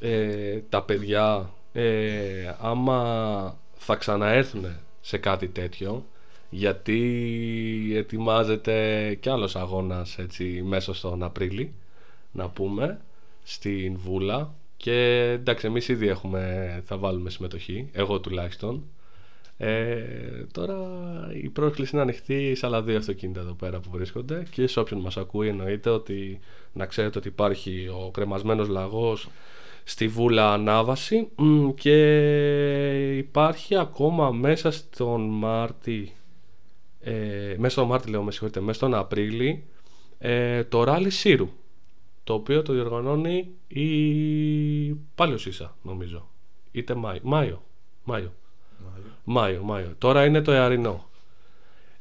[0.00, 4.66] ε, τα παιδιά ε, άμα θα ξαναέρθουν
[5.00, 6.06] σε κάτι τέτοιο
[6.50, 11.74] γιατί ετοιμάζεται κι άλλος αγώνας έτσι μέσα στον Απρίλη
[12.32, 13.00] να πούμε
[13.42, 18.84] στην Βούλα και εντάξει εμείς ήδη έχουμε, θα βάλουμε συμμετοχή εγώ τουλάχιστον.
[19.58, 20.02] Ε,
[20.52, 20.78] τώρα
[21.42, 25.00] η πρόσκληση είναι ανοιχτή σε άλλα δύο αυτοκίνητα εδώ πέρα που βρίσκονται και σε όποιον
[25.00, 26.40] μας ακούει εννοείται ότι
[26.72, 29.28] να ξέρετε ότι υπάρχει ο κρεμασμένος λαγός
[29.84, 31.28] στη Βούλα Ανάβαση.
[31.36, 36.12] Μ, και υπάρχει ακόμα μέσα στον Μάρτι
[37.00, 39.64] ε, μέσα στον Μάρτι λέω με συγχωρείτε μέσα στον Απρίλη
[40.18, 41.48] ε, το ράλι Σύρου
[42.26, 43.86] το οποίο το διοργανώνει η
[45.14, 46.28] πάλι ΣΥΣΑ νομίζω
[46.72, 47.62] είτε Μάιο Μάιο,
[48.04, 48.32] Μάιο.
[49.24, 49.94] Μάιο, Μάιο.
[49.98, 51.08] Τώρα είναι το Εαρινό.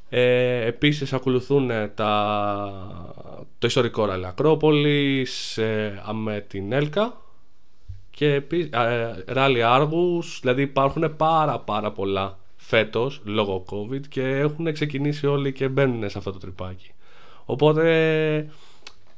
[0.09, 3.13] Ε, επίσης ακολουθούν ε, τα,
[3.59, 7.17] το ιστορικό ράλι Ακρόπολης ε, με την Έλκα
[8.09, 14.73] και επίσης ε, ράλι Άργους, δηλαδή υπάρχουν πάρα πάρα πολλά φέτος λόγω COVID και έχουν
[14.73, 16.91] ξεκινήσει όλοι και μπαίνουν σε αυτό το τρυπάκι.
[17.45, 18.49] Οπότε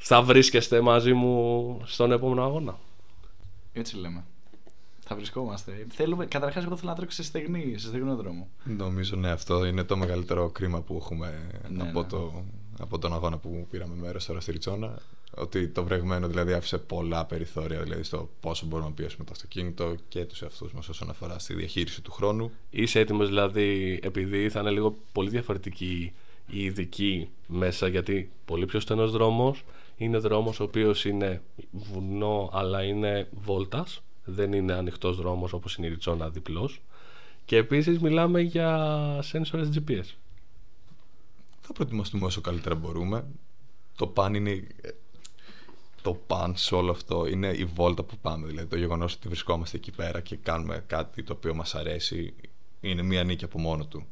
[0.07, 2.79] θα βρίσκεστε μαζί μου στον επόμενο αγώνα.
[3.73, 4.23] Έτσι λέμε.
[4.99, 5.85] Θα βρισκόμαστε.
[5.89, 8.47] Θέλουμε, καταρχάς εγώ θέλω να τρέξω σε στεγνή, σε στεγνό δρόμο.
[8.63, 12.07] Νομίζω ναι, αυτό είναι το μεγαλύτερο κρίμα που έχουμε Ναι, από, ναι.
[12.07, 12.43] Το,
[12.79, 14.99] από τον αγώνα που πήραμε μέρος τώρα στη Ριτσόνα.
[15.35, 19.95] Ότι το βρεγμένο δηλαδή άφησε πολλά περιθώρια δηλαδή στο πόσο μπορούμε να πιέσουμε το αυτοκίνητο
[20.07, 22.51] και τους εαυτούς μας όσον αφορά στη διαχείριση του χρόνου.
[22.69, 26.13] Είσαι έτοιμος δηλαδή, επειδή θα είναι λίγο πολύ διαφορετική
[26.49, 29.63] η ειδική μέσα, γιατί πολύ πιο στενός δρόμος
[29.97, 31.41] είναι δρόμος ο οποίος είναι
[31.71, 36.81] βουνό, αλλά είναι βόλτας, δεν είναι ανοιχτός δρόμος όπως είναι η Ριτσόνα διπλός.
[37.45, 38.99] Και επίσης μιλάμε για
[39.31, 40.05] sensors GPS.
[41.61, 43.25] Θα προετοιμαστούμε όσο καλύτερα μπορούμε.
[43.95, 44.67] Το παν είναι.
[46.01, 48.47] Το παν σε όλο αυτό είναι η βόλτα που πάμε.
[48.47, 52.33] Δηλαδή το γεγονός ότι βρισκόμαστε εκεί πέρα και κάνουμε κάτι το οποίο μας αρέσει
[52.81, 54.05] είναι μία νίκη από μόνο του.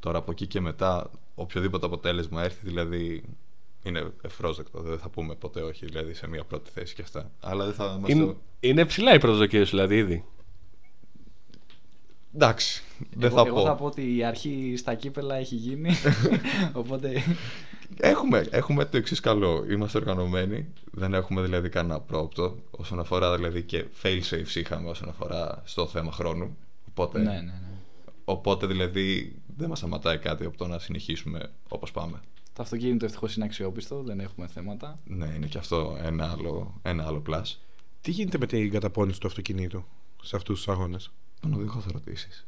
[0.00, 3.22] Τώρα από εκεί και μετά, οποιοδήποτε αποτέλεσμα έρθει, δηλαδή
[3.82, 4.80] είναι ευπρόσδεκτο.
[4.80, 7.30] Δεν θα πούμε ποτέ όχι, δηλαδή σε μία πρώτη θέση και αυτά.
[7.40, 8.12] Αλλά δεν θα είμαστε.
[8.12, 10.24] Είναι, είναι ψηλά οι προσδοκίες σου δηλαδή ήδη.
[12.34, 12.82] Εντάξει,
[13.16, 13.64] δεν εγώ, θα εγώ πω.
[13.64, 15.90] θα πω ότι η αρχή στα κύπελα έχει γίνει.
[16.72, 17.22] Οπότε.
[17.96, 19.64] Έχουμε, έχουμε το εξής καλό.
[19.70, 20.66] Είμαστε οργανωμένοι.
[20.90, 25.86] Δεν έχουμε δηλαδή κανένα πρόπτο όσον αφορά δηλαδή και fail safes είχαμε όσον αφορά στο
[25.86, 26.56] θέμα χρόνου.
[26.88, 27.52] Οπότε, ναι, ναι, ναι.
[28.24, 32.20] οπότε δηλαδή δεν μας σταματάει κάτι από το να συνεχίσουμε όπως πάμε.
[32.54, 34.98] Το αυτοκίνητο ευτυχώς είναι αξιόπιστο, δεν έχουμε θέματα.
[35.04, 37.42] Ναι, είναι και αυτό ένα άλλο, ένα άλλο plus.
[38.00, 39.84] Τι γίνεται με την καταπώνηση του αυτοκινήτου
[40.22, 42.46] σε αυτούς τους αγώνες; Τον οδηγό θα ρωτήσεις.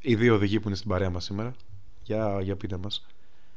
[0.00, 1.54] Οι δύο οδηγοί που είναι στην παρέα μας σήμερα.
[2.02, 3.06] Για, για πείτε μας.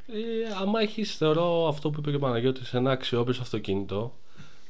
[0.07, 4.13] Ε, άμα έχεις, θεωρώ αυτό που είπε και ο Παναγιώτης, ένα αξιόπιστο αυτοκίνητο,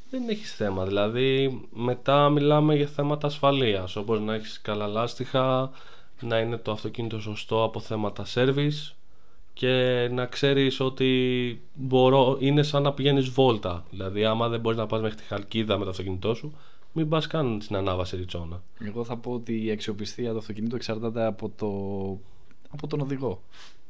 [0.10, 0.86] δεν έχεις θέμα.
[0.86, 3.96] Δηλαδή, μετά μιλάμε για θέματα ασφαλείας.
[3.96, 5.72] Όπως να έχεις καλά λάστιχα,
[6.22, 8.94] να είναι το αυτοκίνητο σωστό από θέματα service
[9.54, 13.86] και να ξέρεις ότι μπορώ, είναι σαν να πηγαίνεις βόλτα.
[13.90, 16.54] Δηλαδή άμα δεν μπορείς να πας μέχρι τη Χαλκίδα με το αυτοκίνητό σου,
[16.94, 18.64] μην πας καν στην ανάβαση Ριτσόνα.
[18.86, 21.68] Εγώ θα πω ότι η αξιοπιστία του αυτοκινήτου εξαρτάται από, το...
[22.70, 23.42] από τον οδηγό.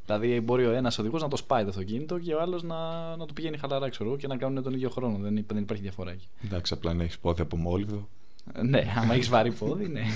[0.05, 3.26] Δηλαδή μπορεί ο ένας οδηγός να το σπάει το αυτοκίνητο και ο άλλος να, να
[3.26, 5.18] το πηγαίνει χαλαρά, ξέρω εγώ, και να κάνουν τον ίδιο χρόνο.
[5.18, 6.28] Δεν, δεν υπάρχει διαφορά εκεί.
[6.45, 8.07] Εντάξει, απλά να έχεις πόδι από μόλιβδο.
[8.53, 10.01] Ε, ναι, άμα έχεις βαρύ πόδι, ναι.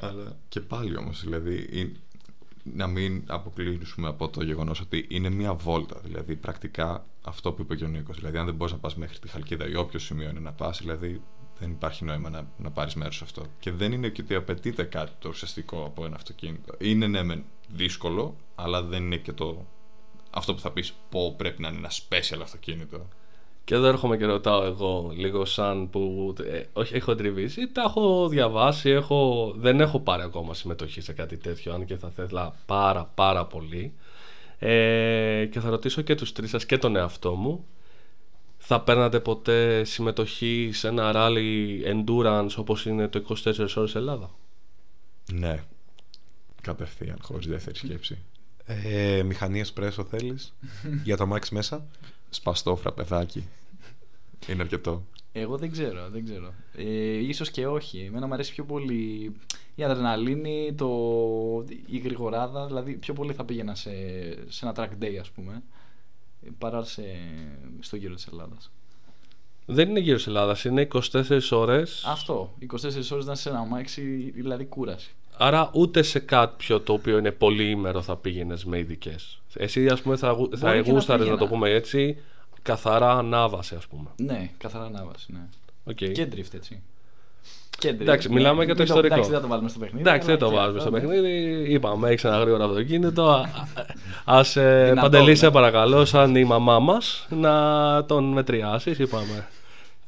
[0.00, 1.92] Αλλά και πάλι όμως, δηλαδή, είναι-
[2.74, 6.00] να μην αποκλείσουμε από το γεγονός ότι είναι μία βόλτα.
[6.04, 8.16] Δηλαδή, πρακτικά αυτό που είπε και ο Νίκος.
[8.16, 10.78] Δηλαδή, αν δεν μπορείς να πας μέχρι τη Χαλκίδα ή όποιο σημείο είναι να πας,
[10.78, 11.22] δηλαδή
[11.58, 13.42] δεν υπάρχει νόημα να, να πάρεις μέρος σε αυτό.
[13.58, 16.74] Και δεν είναι και ότι απαιτείται κάτι το ουσιαστικό από ένα αυτοκίνητο.
[16.78, 19.66] Είναι ναι, μεν δύσκολο, αλλά δεν είναι και το.
[20.30, 23.08] Αυτό που θα πεις, πω πρέπει να είναι ένα special αυτοκίνητο.
[23.66, 28.28] Και εδώ έρχομαι και ρωτάω εγώ λίγο σαν που ε, όχι έχω τριβήσει, τα έχω
[28.28, 33.10] διαβάσει, έχω, δεν έχω πάρει ακόμα συμμετοχή σε κάτι τέτοιο αν και θα θέλα πάρα
[33.14, 33.94] πάρα πολύ
[34.58, 37.64] ε, και θα ρωτήσω και τους τρεις σας και τον εαυτό μου
[38.58, 44.30] θα παίρνατε ποτέ συμμετοχή σε ένα rally endurance όπως είναι το 24 ώρες Ελλάδα;
[45.32, 45.62] Ναι.
[46.62, 48.18] Κατευθείαν, χωρίς δεύτερη σκέψη.
[48.64, 50.54] Ε, μηχανή εσπρέσο θέλεις;
[51.04, 51.86] Για τα Max μέσα;
[52.30, 53.48] Σπαστό φραπεδάκι.
[54.48, 55.02] Είναι αρκετό.
[55.32, 56.52] Εγώ δεν ξέρω, δεν ξέρω.
[56.76, 57.98] Ε, ίσως και όχι.
[57.98, 59.32] Εμένα μου αρέσει πιο πολύ
[59.74, 60.88] η αδρεναλίνη, το,
[61.86, 62.66] η γρηγοράδα.
[62.66, 63.90] Δηλαδή πιο πολύ θα πήγαινα σε,
[64.48, 65.62] σε ένα track day ας πούμε
[66.58, 67.02] παρά σε,
[67.80, 68.70] στο γύρο της Ελλάδας.
[69.66, 74.30] δεν είναι γύρω Ελλάδας, είναι 24 ώρες Αυτό, 24 ώρες να είσαι σε ένα αμάξι,
[74.34, 75.14] δηλαδή κούραση.
[75.38, 79.38] Άρα ούτε σε κάποιο το οποίο είναι πολύήμερο θα πήγαινες με ειδικές.
[79.54, 81.50] Εσύ, ας πούμε, θα, γου- θα Μπορεί και να γούσταρες να, το πήγαινα.
[81.58, 82.16] πούμε έτσι,
[82.62, 84.08] καθαρά ανάβαση, ας πούμε.
[84.16, 85.40] Ναι, καθαρά ανάβαση, ναι.
[85.84, 85.94] Οκ.
[85.94, 86.82] Και drift έτσι.
[87.78, 89.14] Και drift, Εντάξει, μιλάμε για το Μην ιστορικό.
[89.14, 90.08] Εντάξει, δεν θα το βάλουμε στο παιχνίδι.
[90.08, 91.12] Εντάξει, δεν αλλά το και βάζουμε στο αυτό, ναι.
[91.12, 91.72] παιχνίδι.
[91.72, 93.46] Είπαμε, έχεις ένα γρήγορο αυτοκίνητο.
[94.24, 95.34] Α ε, Δυνατό, παντελή, ναι.
[95.34, 98.98] σε παρακαλώ, σαν η μαμά μας, να τον μετριάσεις.
[98.98, 99.48] Είπαμε.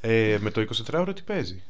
[0.01, 1.63] Ε, με το 24ωρο τι παίζει;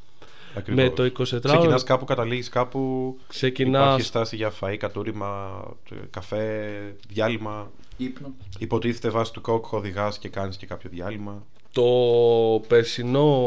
[0.55, 0.83] Ακριβώς.
[0.83, 3.17] Με το 24ωρο Ξεκινάς κάπου, καταλήγεις κάπου.
[3.27, 3.79] ξεκινά.
[3.79, 6.69] Υπάρχει στάση για φαΐ, κατούριμα, ε, καφέ,
[7.07, 7.71] διάλειμμα.
[7.97, 8.33] Ύπνο.
[8.59, 11.45] Υποτίθεται βάσει του ΚΟΚ που οδηγάς και κάνεις και κάποιο διάλειμμα.
[11.71, 11.85] Το
[12.67, 13.45] περσινό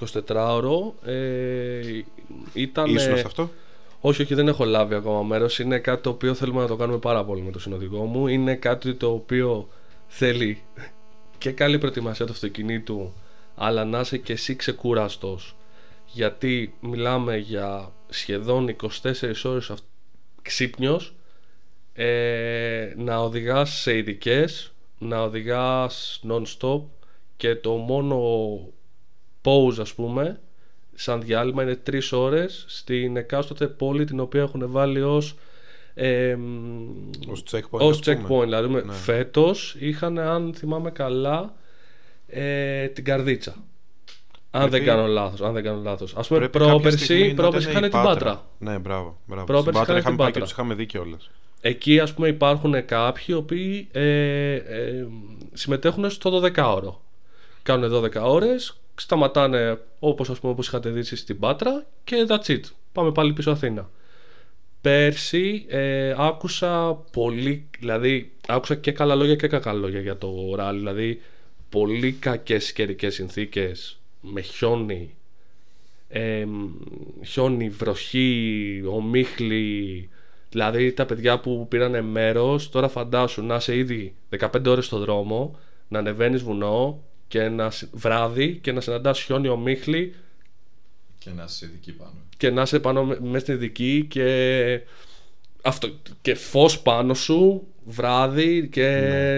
[0.00, 2.02] 24ωρο ε,
[2.52, 2.94] ήταν.
[2.94, 3.50] Ήσουν σε αυτό;
[4.00, 5.58] Όχι, όχι, δεν έχω λάβει ακόμα μέρος.
[5.58, 8.26] Είναι κάτι το οποίο θέλουμε να το κάνουμε πάρα πολύ με τον συνοδηγό μου.
[8.26, 9.68] Είναι κάτι το οποίο
[10.06, 10.62] θέλει
[11.38, 13.12] και καλή προετοιμασία του αυτοκινήτου,
[13.54, 15.56] αλλά να είσαι και εσύ ξεκούραστος.
[16.12, 19.82] Γιατί μιλάμε για σχεδόν 24 ώρες αυ-
[20.42, 21.14] ξύπνιος
[21.92, 26.82] ε, να οδηγάς σε ειδικές, να οδηγάς non-stop
[27.36, 28.18] και το μόνο
[29.42, 30.40] pause ας πούμε
[30.94, 35.34] σαν διάλειμμα είναι τρεις ώρες στην εκάστοτε πόλη την οποία έχουν βάλει ως
[35.94, 36.36] ε,
[37.28, 38.26] Ως checkpoint, ως ας πούμε.
[38.28, 38.44] checkpoint.
[38.44, 38.92] Δηλαδή με- Ναι.
[38.92, 41.54] φέτος είχαν αν θυμάμαι καλά
[42.26, 43.54] ε, την Καρδίτσα
[44.56, 46.14] αν Πρέπει- δεν κάνω λάθος, αν δεν κάνω λάθος.
[46.16, 48.44] Ας πούμε Πρέπει κάποια πρόπερση, στιγμή να πρόπερση ήταν είχαν η την Πάτρα.
[48.58, 49.18] Ναι, μπράβο.
[49.26, 49.44] μπράβο.
[49.44, 50.40] Πρόπερση Στην Πάτρα είχαν είχαμε την πάει και Πάτρα.
[50.42, 51.30] τους είχαμε δει κιόλας.
[51.60, 55.06] Εκεί ας πούμε υπάρχουν κάποιοι οι οποίοι ε, ε,
[55.52, 56.94] συμμετέχουν στο 12ωρο.
[57.62, 62.50] Κάνουν 12 ώρες, σταματάνε όπως ας πούμε όπως είχατε δει εσείς στην Πάτρα και that's
[62.50, 62.60] it.
[62.92, 63.90] Πάμε πάλι πίσω Αθήνα.
[64.80, 70.78] Πέρσι ε, άκουσα πολύ, δηλαδή άκουσα και καλά λόγια και κακά λόγια για το ράλι.
[70.78, 71.20] Δηλαδή
[71.68, 73.98] πολύ κακές καιρικές συνθήκες
[74.32, 75.14] με χιόνι,
[76.08, 76.44] ε,
[77.24, 80.08] χιόνι, βροχή, ομίχλη.
[80.50, 85.58] Δηλαδή τα παιδιά που πήραν μέρος, τώρα φαντάσου να είσαι ήδη 15 ώρες στο δρόμο,
[85.88, 90.14] να ανεβαίνεις βουνό και να, συ- βράδυ και να συναντάς χιόνι, ομίχλη
[91.18, 92.12] Και να είσαι ειδική πάνω.
[92.36, 94.80] και να είσαι πάνω με- μέσα στην ειδική και,
[95.66, 95.88] αυτό,
[96.22, 98.88] και φως πάνω σου βράδυ και να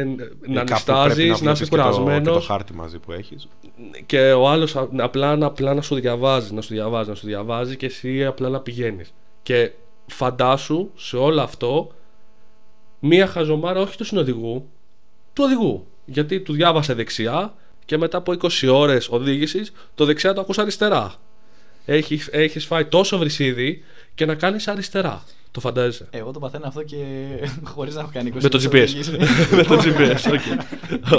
[0.03, 0.15] Ή Ναι.
[0.17, 3.49] κάπου πρέπει νιστάζεις, να είσαι βλέπεις και το- Και το κουρασμένος χάρτη μαζί που έχεις.
[4.07, 7.27] και ο άλλος α- απλά, να- απλά να σου διαβάζει, να σου διαβάζει, να σου
[7.27, 9.13] διαβάζει και εσύ απλά να πηγαίνεις.
[9.43, 9.71] Και
[10.07, 11.91] φαντάσου σε όλο αυτό
[12.99, 14.69] μία χαζομάρα όχι του συνοδηγού,
[15.33, 15.87] του οδηγού.
[16.05, 17.55] Γιατί του διάβασε δεξιά
[17.85, 21.15] και μετά από 20 ώρες οδήγησης το δεξιά το ακούς αριστερά.
[21.85, 23.83] Έχεις, έχεις φάει τόσο βρυσίδι
[24.15, 25.23] και να κάνεις αριστερά.
[25.51, 26.07] Το φαντάζεσαι.
[26.11, 27.05] Εγώ το παθαίνω αυτό και
[27.75, 28.83] χωρίς να έχω κάνει 20 Με το λεπτά GPS.
[28.83, 29.17] οδήγηση.
[29.51, 30.67] Με το GPS, OK.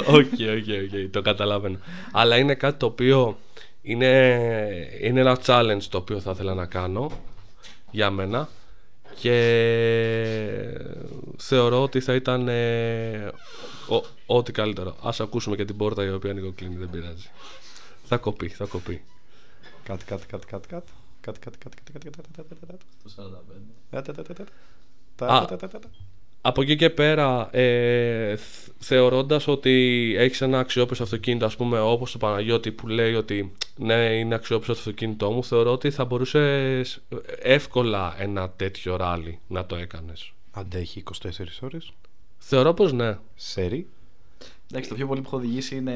[0.08, 1.78] OK, OK, OK, το καταλαβαίνω.
[2.12, 3.38] Αλλά είναι κάτι το οποίο
[3.82, 4.08] είναι,
[5.00, 7.10] είναι ένα challenge το οποίο θα ήθελα να κάνω
[7.90, 8.48] για μένα
[9.20, 9.34] και
[11.36, 13.32] θεωρώ ότι θα ήταν ε,
[13.88, 14.96] ο- ό,τι καλύτερο.
[15.02, 17.28] Ας ακούσουμε και την πόρτα η οποία ανοιγοκλείνει, δεν πειράζει.
[18.04, 19.02] Θα κοπεί, θα κοπεί.
[19.82, 21.38] Κάτι, κάτι, κάτι, κάτι, κάτι κάτι.
[26.42, 28.36] Από εκεί και πέρα, ε,
[28.78, 33.94] θεωρώντας ότι έχεις ένα αξιόπιστο αυτοκίνητο, ας πούμε όπως το Παναγιώτη που λέει ότι ναι
[33.94, 37.00] είναι αξιόπιστο το αυτοκίνητό μου, θεωρώ ότι θα μπορούσες
[37.42, 40.32] εύκολα ένα τέτοιο ράλι να το έκανες.
[40.50, 41.28] Αντέχει 24
[41.60, 41.92] ώρες.
[42.38, 43.18] Θεωρώ πώ ναι.
[43.34, 43.86] Σερι.
[44.70, 45.94] Εντάξει, το πιο πολύ που έχω οδηγήσει είναι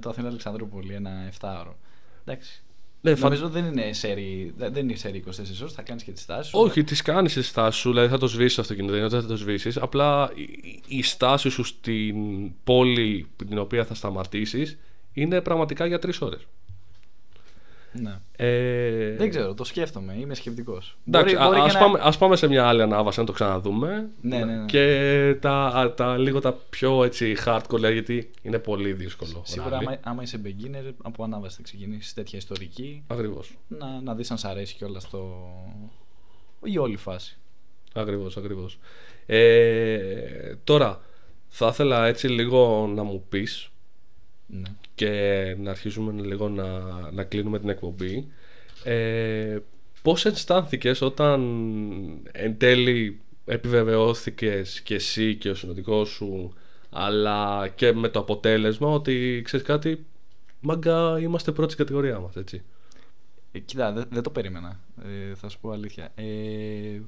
[0.00, 1.76] το Αθήνας Αλεξανδρούπολη, ένα 7 ώρο.
[2.24, 2.62] Εντάξει.
[3.00, 6.12] Ναι, φα- Νομίζω δεν είναι σερί, δεν δεν είναι σερί 24 ώρες, θα κάνεις και
[6.12, 6.58] τις τάσεις σου.
[6.60, 9.22] Όχι, τις κάνεις στη στάση σου, δηλαδή θα το σβήσεις το αυτοκίνητο, δεν είναι ότι
[9.24, 9.76] θα το σβήσεις.
[9.76, 12.16] Απλά η- η στάση σου στην
[12.64, 14.78] πόλη την οποία θα σταματήσεις
[15.12, 16.46] είναι πραγματικά για τρεις ώρες.
[18.00, 18.14] Ναι.
[18.36, 20.96] Ε, Δεν ξέρω, το σκέφτομαι, είμαι σκεπτικός.
[21.08, 23.26] Εντάξει, Μπορεί- μπορεί α, και ας, να- πάμε, ας πάμε σε μια άλλη ανάβαση να
[23.26, 24.08] το ξαναδούμε.
[24.20, 24.64] Ναι, ναι, ναι.
[24.64, 29.42] Και τα, α, τα λίγο τα πιο έτσι hardcore, λέει, γιατί είναι πολύ δύσκολο.
[29.44, 33.56] Σίγουρα, άμα, άμα είσαι beginner, από ανάβαση θα ξεκινήσεις τέτοια ιστορική, Ακριβώς.
[33.68, 35.26] να, να δεις αν σ' αρέσει κιόλας το.
[36.64, 37.36] η όλη φάση.
[37.94, 38.78] Ακριβώς, ακριβώς.
[39.26, 41.00] Ε, τώρα,
[41.48, 43.68] θα ήθελα έτσι λίγο να μου πεις
[44.46, 44.68] Ναι.
[44.94, 45.10] και
[45.58, 46.80] να αρχίσουμε λίγο να,
[47.10, 48.28] να κλείνουμε την εκπομπή.
[48.84, 49.58] Ε,
[50.02, 51.40] πώς αισθάνθηκες όταν
[52.32, 56.54] εν τέλει επιβεβαιώθηκες και εσύ και ο συνοδικός σου
[56.90, 60.06] αλλά και με το αποτέλεσμα ότι ξέρεις κάτι
[60.60, 62.62] μάγκα είμαστε πρώτη στην κατηγορία μας έτσι.
[63.52, 64.80] Ε, κοίτα, δεν δεν το περίμενα.
[65.04, 66.12] Ε, θα σου πω αλήθεια.
[66.14, 67.00] Ε,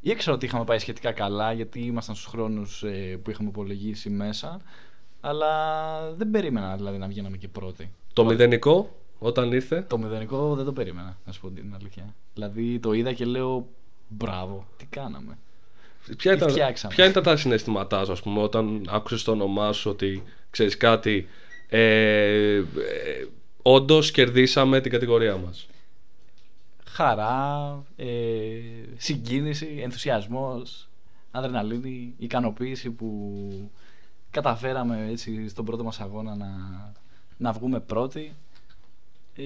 [0.00, 4.60] ήξερα ότι είχαμε πάει σχετικά καλά γιατί ήμασταν στους χρόνους ε, που είχαμε υπολογίσει μέσα.
[5.20, 7.90] Αλλά δεν περίμενα δηλαδή να βγαίναμε και πρώτοι.
[8.12, 12.14] Το μηδενικό όταν ήρθε; Το μηδενικό δεν το περίμενα, να σου πω την αλήθεια.
[12.34, 13.66] Δηλαδή το είδα και λέω
[14.08, 15.38] μπράβο, τι κάναμε.
[16.16, 16.94] Ποια Τι ήταν, φτιάξαμε.
[16.94, 21.26] ποια ήταν τα συναισθήματά σου, ας πούμε, όταν άκουσες το όνομά σου ότι ξέρεις κάτι,
[21.68, 22.62] ε, ε,
[23.62, 25.66] όντως κερδίσαμε την κατηγορία μας;
[26.88, 28.06] Χαρά, ε,
[28.96, 30.88] συγκίνηση, ενθουσιασμός,
[31.30, 33.70] αδρεναλίνη, ικανοποίηση που
[34.40, 36.46] καταφέραμε έτσι στον πρώτο μας αγώνα να,
[37.36, 38.32] να βγούμε πρώτοι.
[39.36, 39.42] Ε,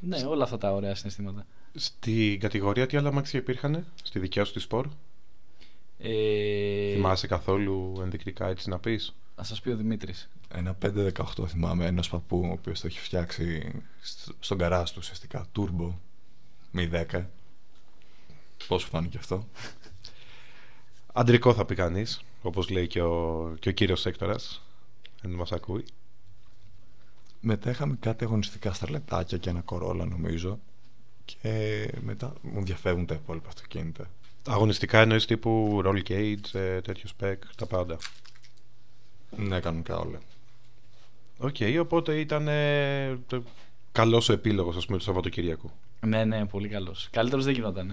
[0.00, 1.46] ναι, όλα αυτά τα ωραία συναισθήματα.
[1.74, 4.86] Στην κατηγορία τι άλλα αμάξια υπήρχαν, στη δικιά σου τη σπορ;
[5.98, 10.28] Ε, Θυμάσαι καθόλου ενδεικτικά έτσι να πεις; Να σας πει ο Δημήτρης.
[10.54, 15.46] Ένα 518 θυμάμαι, ένας παππού ο οποίος το έχει φτιάξει στο- στον καράζ του ουσιαστικά,
[15.56, 15.92] turbo,
[16.70, 17.30] μη 10.
[18.68, 19.46] Πώς σου φάνηκε αυτό;
[21.12, 24.62] Αντρικό θα πει κανείς, όπως λέει και ο, και ο κύριος Σέκτορας,
[25.24, 25.84] αν μας ακούει.
[27.40, 30.58] Μετά είχαμε κάτι αγωνιστικά σταρλετάκια και ένα κορόλα νομίζω
[31.24, 34.10] και μετά μου διαφεύγουν τα υπόλοιπα αυτοκίνητα.
[34.48, 37.96] Αγωνιστικά εννοείς τύπου roll cage, ε, τέτοιο spec, τα πάντα.
[39.36, 40.18] Ναι, κανονικά όλα.
[41.38, 43.42] Οκ, οπότε ήταν ε, το
[43.92, 45.70] καλός ο επίλογος ας πούμε του Σαββατοκύριακου.
[46.00, 47.08] Ναι, ναι, πολύ καλός.
[47.10, 47.92] Καλύτερος δεν γινόταν.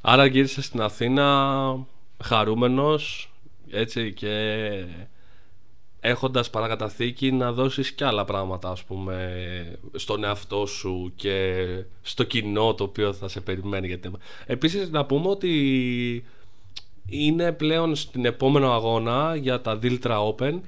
[0.00, 1.86] Άρα γύρισε στην Αθήνα
[2.22, 3.30] χαρούμενος
[3.70, 4.84] έτσι και
[6.00, 11.64] έχοντας παρακαταθήκη να δώσεις και άλλα πράγματα ας πούμε στον εαυτό σου και
[12.02, 16.24] στο κοινό το οποίο θα σε περιμένει για την Επίσης να πούμε ότι
[17.06, 20.60] είναι πλέον στην επόμενο αγώνα για τα Diltra Open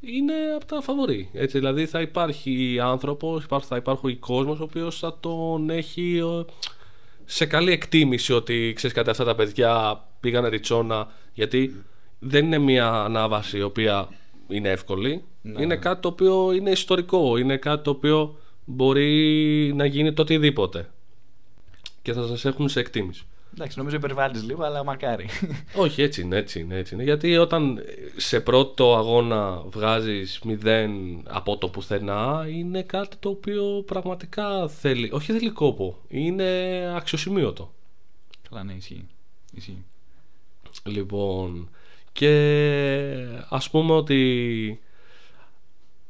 [0.00, 1.30] είναι από τα φαβορή.
[1.32, 6.52] Έτσι, δηλαδή θα υπάρχει άνθρωπος, υπά- θα υπάρχει κόσμος ο οποίος θα τον έχει ε,
[7.24, 11.84] σε καλή εκτίμηση ότι ξέρεις κάτι αυτά τα παιδιά πήγανε ριτσόνα γιατί
[12.24, 14.08] δεν είναι μια ανάβαση η οποία
[14.48, 20.12] είναι εύκολη είναι κάτι το οποίο είναι ιστορικό είναι κάτι το οποίο μπορεί να γίνει
[20.12, 20.90] το οτιδήποτε
[22.02, 25.28] και θα σας έχουν σε εκτίμηση Εντάξει, νομίζω υπερβάλλεις λίγο, αλλά μακάρι.
[25.84, 27.02] όχι έτσι είναι, έτσι είναι, έτσι είναι.
[27.02, 27.80] Γιατί όταν
[28.16, 35.32] σε πρώτο αγώνα βγάζεις μηδέν από το πουθενά είναι κάτι το οποίο πραγματικά θέλει, όχι
[35.32, 37.74] θέλει κόπο, είναι αξιοσημείωτο.
[38.48, 39.06] Καλά, ναι, ισχύει.
[39.54, 39.84] ισχύει.
[40.84, 41.70] Λοιπόν,
[42.12, 42.32] και
[43.48, 44.80] ας πούμε ότι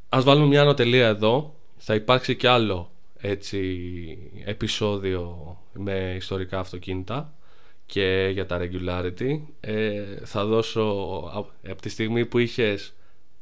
[0.09, 1.55] ας βάλουμε μια ανωτελεία εδώ.
[1.77, 7.35] Θα υπάρξει κι άλλο έτσι επεισόδιο με ιστορικά αυτοκίνητα
[7.87, 9.41] και για τα regularity.
[9.61, 10.81] Ε, θα δώσω
[11.35, 12.93] α- από τη στιγμή που είχες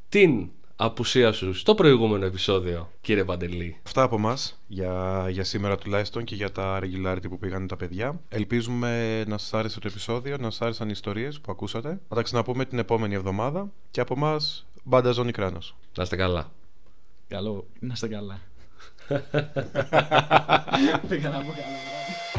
[0.09, 0.49] την
[0.83, 3.81] απουσία σου στο προηγούμενο επεισόδιο, κύριε Παντελή.
[3.87, 8.21] Αυτά από εμά για, για σήμερα τουλάχιστον και για τα regularity που πήγαν τα παιδιά.
[8.29, 11.89] Ελπίζουμε να σας άρεσε το επεισόδιο, να σας άρεσαν οι ιστορίες που ακούσατε.
[11.89, 13.71] Να τα ξαναπούμε την επόμενη εβδομάδα.
[13.91, 14.37] Και από εμά,
[14.85, 15.77] μπάντα ζώνη κράνος.
[15.97, 16.51] Να είστε καλά.
[17.29, 18.41] Καλό, να είστε καλά.
[21.09, 22.30] Πήγα να πω καλό βράδυ.